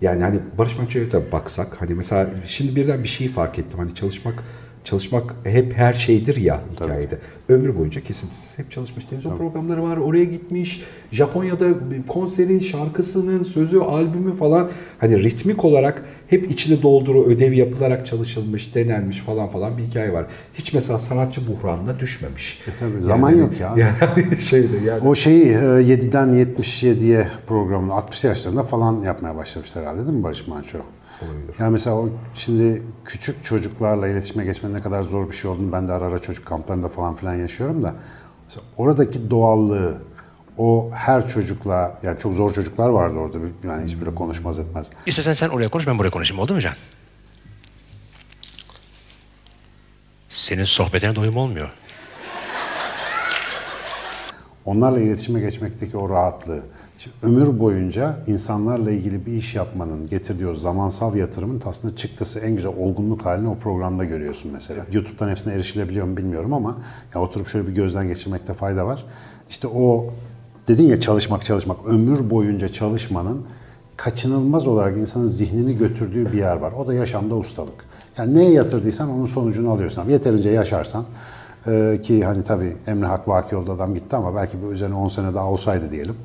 [0.01, 3.79] Yani hani Barış Manço'ya da baksak hani mesela şimdi birden bir şeyi fark ettim.
[3.79, 4.45] Hani çalışmak
[4.85, 7.19] çalışmak hep her şeydir ya hikayede.
[7.49, 9.05] Ömrü boyunca kesintisiz hep çalışmış.
[9.05, 9.97] Televizyon programları var.
[9.97, 10.83] Oraya gitmiş.
[11.13, 11.67] Japonya'da
[12.09, 14.69] konseri, şarkısının sözü, albümü falan
[14.99, 20.27] hani ritmik olarak hep içini dolduru, ödev yapılarak çalışılmış, denenmiş falan falan bir hikaye var.
[20.55, 22.61] Hiç mesela sanatçı buhranına düşmemiş.
[22.67, 23.75] E tabii, zaman yok ya.
[24.01, 25.09] Yani şeyde yani.
[25.09, 30.49] O şeyi e, 7'den 77'ye programını 60 yaşlarında falan yapmaya başlamışlar herhalde değil mi Barış
[30.49, 30.79] Manço?
[31.59, 35.89] Yani mesela o şimdi küçük çocuklarla iletişime geçmenin ne kadar zor bir şey olduğunu ben
[35.89, 37.95] de ara ara çocuk kamplarında falan filan yaşıyorum da
[38.45, 40.03] mesela oradaki doğallığı
[40.59, 44.91] o her çocukla yani çok zor çocuklar vardı orada yani hiç böyle konuşmaz etmez.
[45.07, 46.75] İstersen sen oraya konuş ben buraya konuşayım oldu mu Can?
[50.29, 51.71] Senin sohbetine doyum olmuyor.
[54.65, 56.63] Onlarla iletişime geçmekteki o rahatlığı.
[57.23, 62.73] Ömür boyunca insanlarla ilgili bir iş yapmanın getirdiği o zamansal yatırımın aslında çıktısı en güzel
[62.79, 64.87] olgunluk halini o programda görüyorsun mesela.
[64.93, 66.79] YouTube'dan hepsine erişilebiliyor mu bilmiyorum ama
[67.15, 69.05] ya oturup şöyle bir gözden geçirmekte fayda var.
[69.51, 70.07] İşte o
[70.69, 73.45] dedin ya çalışmak çalışmak ömür boyunca çalışmanın
[73.97, 76.73] kaçınılmaz olarak insanın zihnini götürdüğü bir yer var.
[76.73, 77.85] O da yaşamda ustalık.
[78.19, 80.01] Yani neye yatırdıysan onun sonucunu alıyorsun.
[80.01, 81.05] Ama yeterince yaşarsan
[81.67, 85.09] ee, ki hani tabii Emre Hak vaki oldu adam gitti ama belki bu üzerine 10
[85.09, 86.17] sene daha olsaydı diyelim.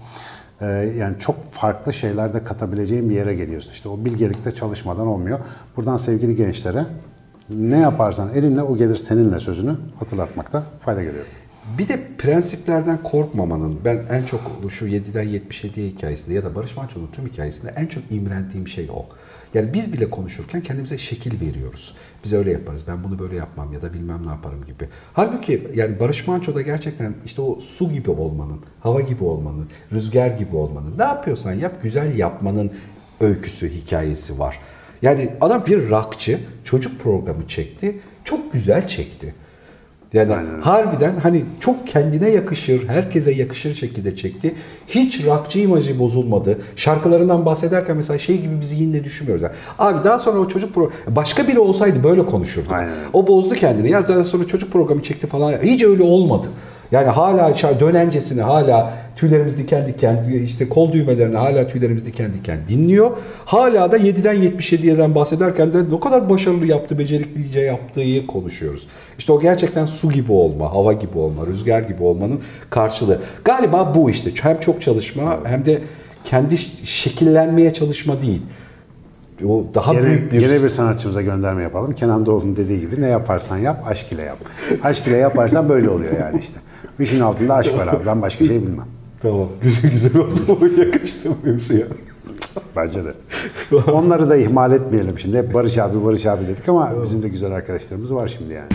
[0.61, 0.65] Ee,
[0.97, 3.71] yani çok farklı şeyler de katabileceğin bir yere geliyorsun.
[3.71, 5.39] İşte o bilgelikte çalışmadan olmuyor.
[5.77, 6.85] Buradan sevgili gençlere
[7.49, 11.31] ne yaparsan elinle o gelir seninle sözünü hatırlatmakta fayda görüyorum.
[11.77, 17.09] Bir de prensiplerden korkmamanın, ben en çok şu 7'den 77'ye hikayesinde ya da Barış Manço'nun
[17.13, 19.05] tüm hikayesinde en çok imrendiğim şey o.
[19.53, 21.95] Yani biz bile konuşurken kendimize şekil veriyoruz.
[22.23, 24.89] Biz öyle yaparız, ben bunu böyle yapmam ya da bilmem ne yaparım gibi.
[25.13, 30.55] Halbuki yani Barış Manço'da gerçekten işte o su gibi olmanın, hava gibi olmanın, rüzgar gibi
[30.55, 32.71] olmanın, ne yapıyorsan yap, güzel yapmanın
[33.19, 34.59] öyküsü, hikayesi var.
[35.01, 39.35] Yani adam bir rockçı, çocuk programı çekti, çok güzel çekti.
[40.13, 44.55] Yani harbiden hani çok kendine yakışır, herkese yakışır şekilde çekti.
[44.87, 46.57] Hiç rockçı imajı bozulmadı.
[46.75, 49.43] Şarkılarından bahsederken mesela şey gibi bizi yine düşünmüyoruz.
[49.43, 52.67] Yani, abi daha sonra o çocuk pro başka biri olsaydı böyle konuşurdu.
[52.71, 52.91] Aynen.
[53.13, 53.89] O bozdu kendini.
[53.89, 55.53] Ya daha sonra çocuk programı çekti falan.
[55.63, 56.47] Hiç öyle olmadı.
[56.91, 63.11] Yani hala dönencesini hala tüylerimiz diken diken işte kol düğmelerini hala tüylerimiz diken diken dinliyor.
[63.45, 68.87] Hala da 7'den 77'den bahsederken de ne kadar başarılı yaptı, beceriklice yaptığı konuşuyoruz.
[69.17, 73.19] İşte o gerçekten su gibi olma, hava gibi olma, rüzgar gibi olmanın karşılığı.
[73.45, 74.31] Galiba bu işte.
[74.41, 75.81] Hem çok çalışma hem de
[76.23, 78.41] kendi şekillenmeye çalışma değil.
[79.47, 81.93] O daha Gene, büyük bir gene bir sanatçımıza gönderme yapalım.
[81.93, 84.37] Kenan Doğulu'nun dediği gibi ne yaparsan yap, aşk ile yap.
[84.83, 86.59] Aşk ile yaparsan böyle oluyor yani işte.
[86.99, 88.05] İşin altında aşk var abi.
[88.05, 88.85] Ben başka şey bilmem.
[89.21, 89.47] Tamam.
[89.61, 90.59] Güzel güzel oldu.
[90.77, 91.85] Yakıştı hepsi ya.
[92.75, 93.13] Bence de.
[93.91, 95.37] Onları da ihmal etmeyelim şimdi.
[95.37, 98.67] Hep Barış abi, Barış abi dedik ama bizim de güzel arkadaşlarımız var şimdi yani.